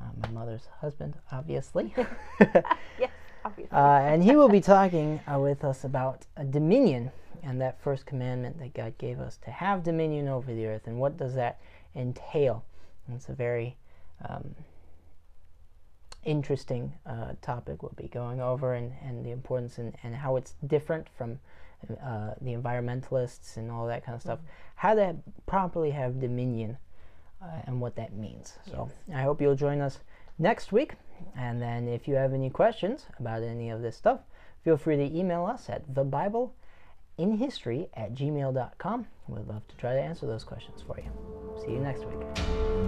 uh, 0.00 0.04
my 0.20 0.28
mother's 0.28 0.66
husband, 0.80 1.14
obviously. 1.32 1.94
yes, 2.98 3.10
obviously. 3.44 3.76
uh, 3.76 4.00
and 4.00 4.22
he 4.22 4.36
will 4.36 4.48
be 4.50 4.60
talking 4.60 5.20
uh, 5.32 5.38
with 5.40 5.64
us 5.64 5.84
about 5.84 6.26
uh, 6.36 6.42
dominion 6.44 7.10
and 7.42 7.60
that 7.60 7.80
first 7.80 8.04
commandment 8.06 8.58
that 8.58 8.74
God 8.74 8.96
gave 8.98 9.20
us 9.20 9.38
to 9.38 9.50
have 9.50 9.82
dominion 9.82 10.28
over 10.28 10.52
the 10.52 10.66
earth. 10.66 10.86
And 10.86 10.98
what 10.98 11.16
does 11.16 11.34
that 11.34 11.58
entail? 11.94 12.62
And 13.06 13.16
it's 13.16 13.28
a 13.28 13.34
very 13.34 13.76
um, 14.28 14.54
interesting 16.24 16.92
uh, 17.06 17.32
topic 17.40 17.82
we'll 17.82 17.94
be 17.96 18.08
going 18.08 18.40
over 18.40 18.74
and, 18.74 18.92
and 19.02 19.24
the 19.24 19.30
importance 19.30 19.78
and, 19.78 19.94
and 20.02 20.14
how 20.14 20.36
it's 20.36 20.54
different 20.66 21.06
from 21.16 21.38
uh, 22.02 22.30
the 22.40 22.52
environmentalists 22.52 23.56
and 23.56 23.70
all 23.70 23.86
that 23.86 24.04
kind 24.04 24.16
of 24.16 24.22
stuff. 24.22 24.40
How 24.74 24.94
to 24.94 25.16
properly 25.46 25.90
have 25.92 26.20
dominion 26.20 26.76
uh, 27.42 27.62
and 27.66 27.80
what 27.80 27.96
that 27.96 28.14
means. 28.14 28.54
So 28.70 28.90
I 29.14 29.22
hope 29.22 29.40
you'll 29.40 29.54
join 29.54 29.80
us 29.80 30.00
next 30.38 30.72
week. 30.72 30.94
And 31.36 31.62
then 31.62 31.88
if 31.88 32.06
you 32.08 32.14
have 32.16 32.34
any 32.34 32.50
questions 32.50 33.06
about 33.18 33.42
any 33.42 33.70
of 33.70 33.80
this 33.82 33.96
stuff, 33.96 34.20
feel 34.64 34.76
free 34.76 34.96
to 34.96 35.04
email 35.16 35.46
us 35.46 35.70
at 35.70 35.88
thebibleiinhistory 35.94 37.88
at 37.94 38.14
gmail.com. 38.14 39.06
We'd 39.28 39.46
love 39.46 39.66
to 39.68 39.76
try 39.76 39.94
to 39.94 40.00
answer 40.00 40.26
those 40.26 40.44
questions 40.44 40.82
for 40.86 40.98
you. 40.98 41.10
See 41.64 41.72
you 41.72 41.78
next 41.78 42.04
week. 42.04 42.85